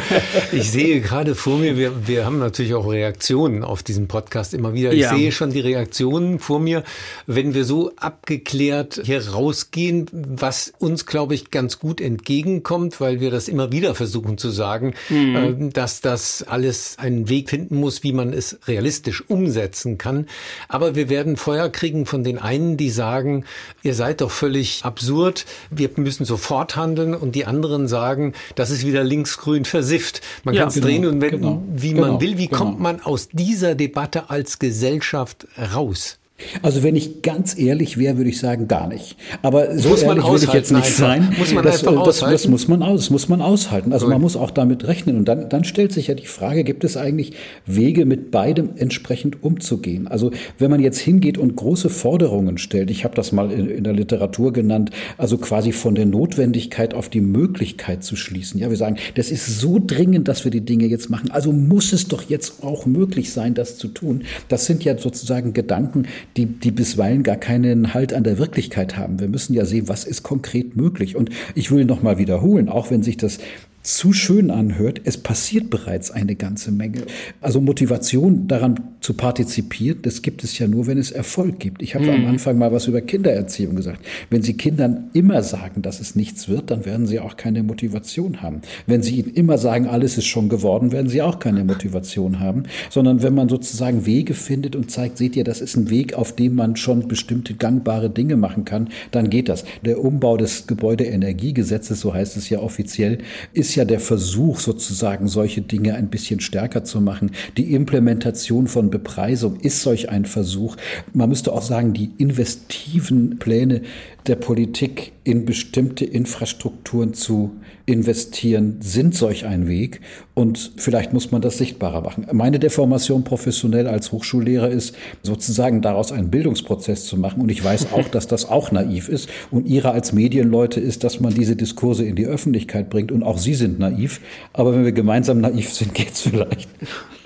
ich 0.52 0.70
sehe 0.70 1.00
gerade 1.00 1.34
vor 1.34 1.58
mir, 1.58 1.76
wir, 1.76 2.06
wir 2.06 2.24
haben 2.24 2.38
natürlich 2.38 2.74
auch 2.74 2.90
Reaktionen 2.90 3.64
auf 3.64 3.82
diesen 3.82 4.08
Podcast 4.08 4.54
immer 4.54 4.74
wieder. 4.74 4.92
Ich 4.92 5.00
ja. 5.00 5.14
sehe 5.14 5.32
schon 5.32 5.52
die 5.52 5.60
Reaktionen 5.60 6.38
vor 6.38 6.60
mir, 6.60 6.84
wenn 7.26 7.54
wir 7.54 7.64
so 7.64 7.92
abgeklärt 7.96 9.00
hier 9.04 9.28
rausgehen, 9.28 10.06
was 10.12 10.72
uns, 10.78 11.06
glaube 11.06 11.34
ich, 11.34 11.50
ganz 11.50 11.78
gut 11.78 12.00
entgegenkommt, 12.00 13.00
weil 13.00 13.20
wir 13.20 13.30
das 13.30 13.48
immer 13.48 13.72
wieder 13.72 13.94
versuchen 13.94 14.38
zu 14.38 14.50
sagen, 14.50 14.94
mhm. 15.08 15.68
äh, 15.68 15.70
dass 15.70 16.00
das 16.00 16.42
alles 16.42 16.98
einen 16.98 17.28
Weg 17.28 17.50
finden 17.50 17.76
muss, 17.76 18.02
wie 18.02 18.12
man 18.12 18.32
es 18.32 18.58
realistisch 18.66 19.28
umsetzen 19.28 19.98
kann. 19.98 20.26
Aber 20.68 20.94
wir 20.94 21.08
werden 21.08 21.36
Feuer 21.36 21.68
kriegen 21.68 22.06
von 22.06 22.24
den 22.24 22.38
einen, 22.38 22.76
die 22.76 22.90
sagen, 22.90 23.44
ihr 23.82 23.94
seid 23.94 24.20
doch 24.20 24.30
völlig 24.30 24.84
absurd, 24.84 25.46
wir 25.70 25.90
müssen 25.96 26.24
sofort 26.24 26.76
handeln 26.76 27.14
und 27.14 27.34
die 27.34 27.46
anderen 27.46 27.88
sagen, 27.88 28.34
das 28.54 28.70
ist 28.70 28.86
wieder 28.86 29.04
linksgrün 29.04 29.64
versifft. 29.64 30.20
Man 30.44 30.54
ja, 30.54 30.62
kann 30.62 30.68
es 30.68 30.74
genau, 30.74 30.86
drehen 30.86 31.06
und 31.06 31.20
wenden, 31.20 31.40
genau, 31.40 31.62
wie 31.74 31.92
genau, 31.92 32.06
man 32.06 32.20
will. 32.20 32.38
Wie 32.38 32.48
kommt 32.48 32.78
genau. 32.78 32.82
man 32.82 33.00
aus 33.00 33.28
dieser 33.32 33.74
Debatte 33.74 34.30
als 34.30 34.58
Gesellschaft 34.58 35.46
raus? 35.74 36.19
Also 36.62 36.82
wenn 36.82 36.96
ich 36.96 37.22
ganz 37.22 37.58
ehrlich 37.58 37.98
wäre, 37.98 38.16
würde 38.16 38.30
ich 38.30 38.38
sagen, 38.38 38.68
gar 38.68 38.88
nicht. 38.88 39.16
Aber 39.42 39.78
so 39.78 39.90
muss 39.90 40.02
ehrlich 40.02 40.24
will 40.24 40.42
ich 40.42 40.52
jetzt 40.52 40.72
nicht 40.72 40.86
sein. 40.86 41.34
Muss 41.38 41.52
man 41.52 41.64
das, 41.64 41.82
das, 41.82 42.20
das, 42.20 42.48
muss 42.48 42.68
man 42.68 42.82
aus, 42.82 43.00
das 43.00 43.10
muss 43.10 43.28
man 43.28 43.40
aushalten. 43.40 43.92
Also 43.92 44.06
Gut. 44.06 44.14
man 44.14 44.22
muss 44.22 44.36
auch 44.36 44.50
damit 44.50 44.86
rechnen. 44.86 45.16
Und 45.16 45.26
dann, 45.26 45.48
dann 45.48 45.64
stellt 45.64 45.92
sich 45.92 46.08
ja 46.08 46.14
die 46.14 46.26
Frage, 46.26 46.64
gibt 46.64 46.84
es 46.84 46.96
eigentlich 46.96 47.32
Wege, 47.66 48.04
mit 48.04 48.30
beidem 48.30 48.70
entsprechend 48.76 49.42
umzugehen? 49.42 50.08
Also 50.08 50.30
wenn 50.58 50.70
man 50.70 50.80
jetzt 50.80 50.98
hingeht 50.98 51.38
und 51.38 51.56
große 51.56 51.90
Forderungen 51.90 52.58
stellt, 52.58 52.90
ich 52.90 53.04
habe 53.04 53.14
das 53.14 53.32
mal 53.32 53.50
in, 53.50 53.68
in 53.68 53.84
der 53.84 53.92
Literatur 53.92 54.52
genannt, 54.52 54.90
also 55.18 55.38
quasi 55.38 55.72
von 55.72 55.94
der 55.94 56.06
Notwendigkeit 56.06 56.94
auf 56.94 57.08
die 57.08 57.20
Möglichkeit 57.20 58.04
zu 58.04 58.16
schließen. 58.16 58.60
Ja, 58.60 58.70
wir 58.70 58.76
sagen, 58.76 58.96
das 59.14 59.30
ist 59.30 59.60
so 59.60 59.80
dringend, 59.84 60.28
dass 60.28 60.44
wir 60.44 60.50
die 60.50 60.60
Dinge 60.60 60.86
jetzt 60.86 61.10
machen. 61.10 61.30
Also 61.30 61.52
muss 61.52 61.92
es 61.92 62.08
doch 62.08 62.22
jetzt 62.28 62.62
auch 62.62 62.86
möglich 62.86 63.32
sein, 63.32 63.54
das 63.54 63.76
zu 63.76 63.88
tun. 63.88 64.22
Das 64.48 64.66
sind 64.66 64.84
ja 64.84 64.96
sozusagen 64.98 65.52
Gedanken, 65.52 66.06
die, 66.36 66.46
die 66.46 66.70
bisweilen 66.70 67.22
gar 67.22 67.36
keinen 67.36 67.94
Halt 67.94 68.12
an 68.12 68.24
der 68.24 68.38
Wirklichkeit 68.38 68.96
haben. 68.96 69.20
Wir 69.20 69.28
müssen 69.28 69.54
ja 69.54 69.64
sehen, 69.64 69.88
was 69.88 70.04
ist 70.04 70.22
konkret 70.22 70.76
möglich. 70.76 71.16
Und 71.16 71.30
ich 71.54 71.70
will 71.70 71.84
noch 71.84 72.02
mal 72.02 72.18
wiederholen, 72.18 72.68
auch 72.68 72.90
wenn 72.90 73.02
sich 73.02 73.16
das 73.16 73.38
zu 73.82 74.12
schön 74.12 74.50
anhört, 74.50 75.00
es 75.04 75.16
passiert 75.16 75.70
bereits 75.70 76.10
eine 76.10 76.34
ganze 76.34 76.70
Menge. 76.70 77.02
Also 77.40 77.62
Motivation 77.62 78.46
daran 78.46 78.78
zu 79.00 79.14
partizipieren, 79.14 80.02
das 80.02 80.20
gibt 80.20 80.44
es 80.44 80.58
ja 80.58 80.68
nur, 80.68 80.86
wenn 80.86 80.98
es 80.98 81.10
Erfolg 81.10 81.58
gibt. 81.58 81.80
Ich 81.80 81.94
habe 81.94 82.04
mhm. 82.04 82.10
am 82.10 82.26
Anfang 82.26 82.58
mal 82.58 82.72
was 82.72 82.88
über 82.88 83.00
Kindererziehung 83.00 83.76
gesagt. 83.76 84.04
Wenn 84.28 84.42
Sie 84.42 84.54
Kindern 84.54 85.08
immer 85.14 85.42
sagen, 85.42 85.80
dass 85.80 86.00
es 86.00 86.14
nichts 86.14 86.48
wird, 86.48 86.70
dann 86.70 86.84
werden 86.84 87.06
sie 87.06 87.20
auch 87.20 87.38
keine 87.38 87.62
Motivation 87.62 88.42
haben. 88.42 88.60
Wenn 88.86 89.02
Sie 89.02 89.18
ihnen 89.18 89.32
immer 89.32 89.56
sagen, 89.56 89.86
alles 89.86 90.18
ist 90.18 90.26
schon 90.26 90.50
geworden, 90.50 90.92
werden 90.92 91.08
sie 91.08 91.22
auch 91.22 91.38
keine 91.38 91.64
Motivation 91.64 92.38
haben. 92.40 92.64
Sondern 92.90 93.22
wenn 93.22 93.34
man 93.34 93.48
sozusagen 93.48 94.04
Wege 94.04 94.34
findet 94.34 94.76
und 94.76 94.90
zeigt, 94.90 95.16
seht 95.16 95.36
ihr, 95.36 95.44
das 95.44 95.62
ist 95.62 95.76
ein 95.76 95.88
Weg, 95.88 96.14
auf 96.14 96.36
dem 96.36 96.54
man 96.54 96.76
schon 96.76 97.08
bestimmte 97.08 97.54
gangbare 97.54 98.10
Dinge 98.10 98.36
machen 98.36 98.66
kann, 98.66 98.90
dann 99.10 99.30
geht 99.30 99.48
das. 99.48 99.64
Der 99.86 100.04
Umbau 100.04 100.36
des 100.36 100.66
Gebäudeenergiegesetzes, 100.66 102.00
so 102.00 102.12
heißt 102.12 102.36
es 102.36 102.50
ja 102.50 102.58
offiziell, 102.58 103.18
ist 103.54 103.70
ist 103.70 103.76
ja 103.80 103.84
der 103.86 104.00
Versuch, 104.00 104.60
sozusagen 104.60 105.26
solche 105.26 105.62
Dinge 105.62 105.94
ein 105.94 106.08
bisschen 106.08 106.40
stärker 106.40 106.84
zu 106.84 107.00
machen. 107.00 107.32
Die 107.56 107.74
Implementation 107.74 108.68
von 108.68 108.90
Bepreisung 108.90 109.58
ist 109.60 109.82
solch 109.82 110.10
ein 110.10 110.26
Versuch. 110.26 110.76
Man 111.12 111.30
müsste 111.30 111.52
auch 111.52 111.62
sagen, 111.62 111.92
die 111.92 112.10
investiven 112.18 113.38
Pläne 113.38 113.82
der 114.26 114.36
Politik 114.36 115.12
in 115.24 115.44
bestimmte 115.44 116.04
Infrastrukturen 116.04 117.14
zu 117.14 117.52
investieren, 117.86 118.76
sind 118.80 119.14
solch 119.14 119.46
ein 119.46 119.68
Weg. 119.68 120.00
Und 120.34 120.72
vielleicht 120.76 121.12
muss 121.12 121.30
man 121.32 121.42
das 121.42 121.58
sichtbarer 121.58 122.00
machen. 122.02 122.26
Meine 122.32 122.58
Deformation 122.58 123.24
professionell 123.24 123.86
als 123.86 124.12
Hochschullehrer 124.12 124.68
ist, 124.68 124.94
sozusagen 125.22 125.82
daraus 125.82 126.12
einen 126.12 126.30
Bildungsprozess 126.30 127.06
zu 127.06 127.16
machen. 127.16 127.42
Und 127.42 127.50
ich 127.50 127.62
weiß 127.62 127.92
auch, 127.92 128.08
dass 128.10 128.26
das 128.26 128.48
auch 128.48 128.72
naiv 128.72 129.08
ist. 129.08 129.28
Und 129.50 129.66
Ihre 129.66 129.90
als 129.90 130.12
Medienleute 130.12 130.80
ist, 130.80 131.04
dass 131.04 131.20
man 131.20 131.34
diese 131.34 131.56
Diskurse 131.56 132.04
in 132.04 132.16
die 132.16 132.26
Öffentlichkeit 132.26 132.90
bringt. 132.90 133.12
Und 133.12 133.22
auch 133.22 133.38
Sie 133.38 133.54
sind 133.60 133.78
naiv. 133.78 134.20
Aber 134.52 134.74
wenn 134.74 134.84
wir 134.84 134.92
gemeinsam 134.92 135.40
naiv 135.40 135.72
sind, 135.72 135.94
geht's 136.00 136.22
vielleicht. 136.22 136.68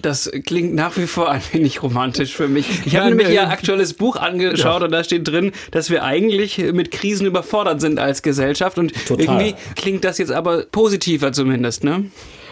Das 0.03 0.31
klingt 0.45 0.75
nach 0.75 0.99
wie 0.99 1.07
vor 1.07 1.31
ein 1.31 1.41
wenig 1.53 1.83
romantisch 1.83 2.35
für 2.37 2.47
mich. 2.47 2.67
Ich 2.85 2.97
habe 2.97 3.09
nämlich 3.09 3.31
Ihr 3.31 3.49
aktuelles 3.49 3.95
Buch 3.95 4.17
angeschaut 4.17 4.81
ja. 4.81 4.85
und 4.85 4.93
da 4.93 5.03
steht 5.03 5.27
drin, 5.27 5.53
dass 5.71 5.89
wir 5.89 6.03
eigentlich 6.05 6.59
mit 6.59 6.91
Krisen 6.91 7.27
überfordert 7.27 7.81
sind 7.81 7.99
als 7.99 8.23
Gesellschaft. 8.23 8.79
Und 8.79 8.93
Total. 9.07 9.25
irgendwie 9.25 9.55
klingt 9.77 10.05
das 10.05 10.19
jetzt 10.19 10.31
aber 10.31 10.65
positiver 10.67 11.33
zumindest, 11.33 11.85
ne? 11.85 12.05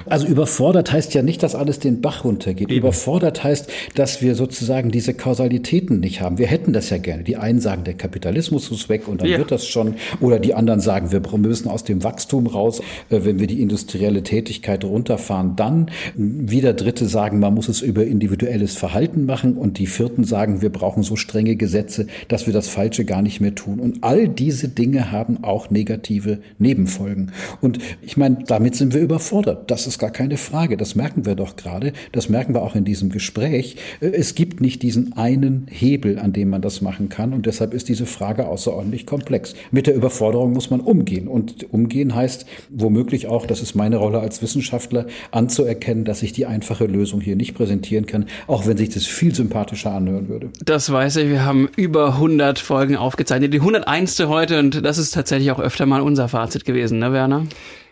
Also 0.07 0.27
überfordert 0.27 0.93
heißt 0.93 1.15
ja 1.15 1.23
nicht, 1.23 1.43
dass 1.43 1.55
alles 1.55 1.79
den 1.79 2.01
Bach 2.01 2.25
runtergeht. 2.25 2.71
Eben. 2.71 2.79
Überfordert 2.79 3.45
heißt, 3.45 3.71
dass 3.95 4.23
wir 4.23 4.35
sozusagen 4.35 4.91
diese 4.91 5.15
Kausalitäten 5.15 6.01
nicht 6.01 6.21
haben. 6.21 6.39
Wir 6.39 6.47
hätten 6.47 6.73
das 6.73 6.91
ja 6.91 6.99
gerne. 6.99 7.23
Die 7.23 7.37
einen 7.37 7.61
sagen, 7.61 7.85
der 7.85 7.95
Kapitalismus 7.95 8.71
ist 8.71 8.89
weg 8.89 9.09
und 9.09 9.21
dann 9.21 9.29
ja. 9.29 9.39
wird 9.39 9.51
das 9.51 9.67
schon. 9.67 9.95
Oder 10.21 10.39
die 10.39 10.55
anderen 10.55 10.81
sagen, 10.81 11.13
wir 11.13 11.21
müssen 11.39 11.69
aus 11.69 11.85
dem 11.85 12.03
Wachstum 12.05 12.47
raus, 12.47 12.81
äh, 13.11 13.21
wenn 13.25 13.39
wir 13.39 13.47
die 13.47 13.61
industrielle 13.61 14.23
Tätigkeit 14.23 14.85
runterfahren. 14.85 15.57
Dann 15.57 15.91
wieder 16.15 16.75
Dritte 16.75 17.07
sagen, 17.07 17.39
man 17.39 17.55
muss 17.55 17.69
es 17.69 17.83
über 17.83 18.05
individuelles 18.05 18.77
Verhalten 18.77 19.27
machen. 19.27 19.55
Und 19.55 19.79
die 19.79 19.87
Vierten 19.87 20.25
sagen, 20.25 20.63
wir 20.63 20.71
brauchen 20.71 21.03
so 21.03 21.17
strenge 21.17 21.57
Gesetze, 21.57 22.07
dass 22.29 22.47
wir 22.47 22.53
das 22.53 22.69
Falsche 22.69 23.05
gar 23.05 23.23
nicht 23.23 23.41
mehr 23.41 23.55
tun. 23.55 23.81
Und 23.81 24.03
all 24.03 24.29
diese 24.29 24.69
Dinge 24.69 25.13
haben 25.13 25.45
auch 25.45 25.71
negative 25.71 26.39
Nebenfolgen. 26.59 27.33
Und 27.61 27.79
ich 28.03 28.17
meine, 28.17 28.39
damit 28.47 28.77
sind 28.77 28.95
wir 28.95 29.01
überfordert. 29.01 29.71
Das 29.71 29.87
ist 29.87 29.92
ist 29.93 29.99
gar 29.99 30.11
keine 30.11 30.37
Frage. 30.37 30.77
Das 30.77 30.95
merken 30.95 31.27
wir 31.27 31.35
doch 31.35 31.57
gerade. 31.57 31.93
Das 32.13 32.29
merken 32.29 32.55
wir 32.55 32.63
auch 32.63 32.75
in 32.75 32.85
diesem 32.85 33.11
Gespräch. 33.11 33.77
Äh, 34.01 34.09
es 34.09 34.35
gibt 34.35 34.61
nicht 34.61 34.83
diesen 34.83 35.17
einen 35.17 35.67
Hebel, 35.71 36.19
an 36.19 36.33
dem 36.33 36.51
man 36.51 36.63
das 36.63 36.81
machen 36.81 37.09
kann. 37.09 37.33
Und 37.33 37.47
deshalb 37.47 37.75
ist 37.75 37.89
diese 37.89 38.07
Frage 38.07 38.47
außerordentlich 38.47 39.07
komplex. 39.07 39.55
Mit 39.71 39.87
der 39.87 39.95
Überforderung 39.95 40.53
muss 40.53 40.71
man 40.71 40.81
umgehen. 40.81 41.29
Und 41.29 41.73
umgehen 41.73 42.15
heißt 42.15 42.47
womöglich 42.71 43.27
auch, 43.27 43.47
das 43.47 43.61
ist 43.63 43.75
meine 43.75 43.97
Rolle 43.97 44.21
als 44.21 44.43
Wissenschaftler, 44.43 45.07
anzuerkennen, 45.31 46.05
dass 46.05 46.23
ich 46.23 46.33
die 46.33 46.47
einfache 46.47 46.87
Lösung 46.87 47.21
hier 47.21 47.37
nicht 47.37 47.55
präsentieren 47.55 48.07
kann, 48.07 48.27
auch 48.47 48.67
wenn 48.67 48.77
sich 48.77 48.89
das 48.89 49.07
viel 49.07 49.35
sympathischer 49.35 49.93
anhören 49.93 50.29
würde. 50.29 50.51
Das 50.65 50.91
weiß 50.91 51.17
ich. 51.17 51.29
Wir 51.29 51.45
haben 51.45 51.69
über 51.77 52.15
100 52.15 52.59
Folgen 52.59 52.97
aufgezeichnet. 52.97 53.53
Die 53.53 53.61
101. 53.61 54.21
heute. 54.21 54.59
Und 54.59 54.85
das 54.85 54.99
ist 54.99 55.13
tatsächlich 55.13 55.51
auch 55.51 55.61
öfter 55.61 55.87
mal 55.87 56.01
unser 56.01 56.29
Fazit 56.29 56.65
gewesen, 56.65 56.99
ne, 56.99 57.13
Werner? 57.13 57.47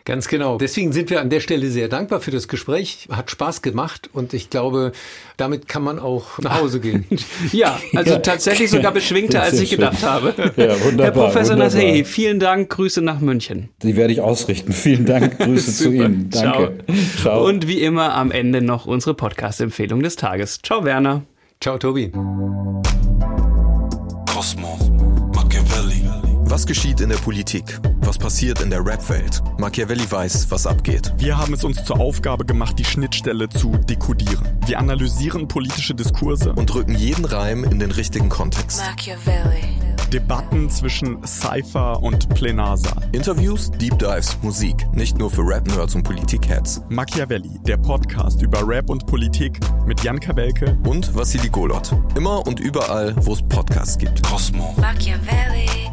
Ganz 0.04 0.28
genau. 0.28 0.56
Deswegen 0.58 0.92
sind 0.92 1.10
wir 1.10 1.20
an 1.20 1.30
der 1.30 1.40
Stelle 1.40 1.70
sehr 1.70 1.88
dankbar 1.88 2.20
für 2.20 2.30
das 2.30 2.48
Gespräch. 2.48 3.06
Hat 3.10 3.30
Spaß 3.30 3.62
gemacht 3.62 4.08
und 4.12 4.32
ich 4.32 4.50
glaube, 4.50 4.92
damit 5.36 5.68
kann 5.68 5.82
man 5.82 5.98
auch 5.98 6.38
nach 6.38 6.60
Hause 6.60 6.80
gehen. 6.80 7.04
ja, 7.52 7.78
also 7.94 8.12
ja. 8.12 8.18
tatsächlich 8.18 8.70
sogar 8.70 8.92
beschwingter, 8.92 9.42
als 9.42 9.60
ich 9.60 9.70
schön. 9.70 9.78
gedacht 9.78 10.02
habe. 10.02 10.34
Ja, 10.56 10.82
wunderbar. 10.82 11.04
Herr 11.04 11.12
Professor 11.12 11.56
Nassehi, 11.56 12.04
vielen 12.04 12.40
Dank. 12.40 12.70
Grüße 12.70 13.02
nach 13.02 13.20
München. 13.20 13.68
Die 13.82 13.96
werde 13.96 14.12
ich 14.12 14.20
ausrichten. 14.20 14.72
Vielen 14.72 15.06
Dank. 15.06 15.38
Grüße 15.38 15.72
zu 15.74 15.90
Ihnen. 15.92 16.30
Danke. 16.30 16.78
Ciao. 16.86 17.12
Ciao. 17.20 17.46
Und 17.46 17.68
wie 17.68 17.80
immer 17.80 18.14
am 18.14 18.30
Ende 18.30 18.62
noch 18.62 18.86
unsere 18.86 19.14
Podcast-Empfehlung 19.14 20.02
des 20.02 20.16
Tages. 20.16 20.60
Ciao, 20.62 20.84
Werner. 20.84 21.22
Ciao, 21.60 21.76
Tobi. 21.78 22.10
Kosmos. 24.32 24.99
Was 26.60 26.66
geschieht 26.66 27.00
in 27.00 27.08
der 27.08 27.16
Politik? 27.16 27.80
Was 28.02 28.18
passiert 28.18 28.60
in 28.60 28.68
der 28.68 28.84
Rap-Welt? 28.84 29.42
Machiavelli 29.56 30.12
weiß, 30.12 30.50
was 30.50 30.66
abgeht. 30.66 31.10
Wir 31.16 31.38
haben 31.38 31.54
es 31.54 31.64
uns 31.64 31.82
zur 31.86 31.98
Aufgabe 31.98 32.44
gemacht, 32.44 32.78
die 32.78 32.84
Schnittstelle 32.84 33.48
zu 33.48 33.78
dekodieren. 33.78 34.46
Wir 34.66 34.78
analysieren 34.78 35.48
politische 35.48 35.94
Diskurse 35.94 36.52
und 36.52 36.74
rücken 36.74 36.94
jeden 36.94 37.24
Reim 37.24 37.64
in 37.64 37.78
den 37.78 37.90
richtigen 37.90 38.28
Kontext. 38.28 38.82
Machiavelli. 38.84 39.78
Debatten 40.12 40.68
zwischen 40.68 41.26
Cypher 41.26 42.02
und 42.02 42.28
Plenarsaal. 42.34 43.08
Interviews, 43.12 43.70
Deep 43.70 43.98
Dives, 43.98 44.36
Musik. 44.42 44.86
Nicht 44.92 45.16
nur 45.16 45.30
für 45.30 45.40
Rap-Nerds 45.40 45.94
und 45.94 46.02
Politik-Heads. 46.02 46.82
Machiavelli, 46.90 47.58
der 47.66 47.78
Podcast 47.78 48.42
über 48.42 48.68
Rap 48.68 48.90
und 48.90 49.06
Politik 49.06 49.58
mit 49.86 50.04
Jan 50.04 50.20
Kawelke 50.20 50.76
und 50.86 51.14
Vassili 51.16 51.48
Golot. 51.48 51.96
Immer 52.16 52.46
und 52.46 52.60
überall, 52.60 53.16
wo 53.24 53.32
es 53.32 53.40
Podcasts 53.40 53.96
gibt. 53.96 54.22
Cosmo. 54.24 54.74
Machiavelli. 54.76 55.89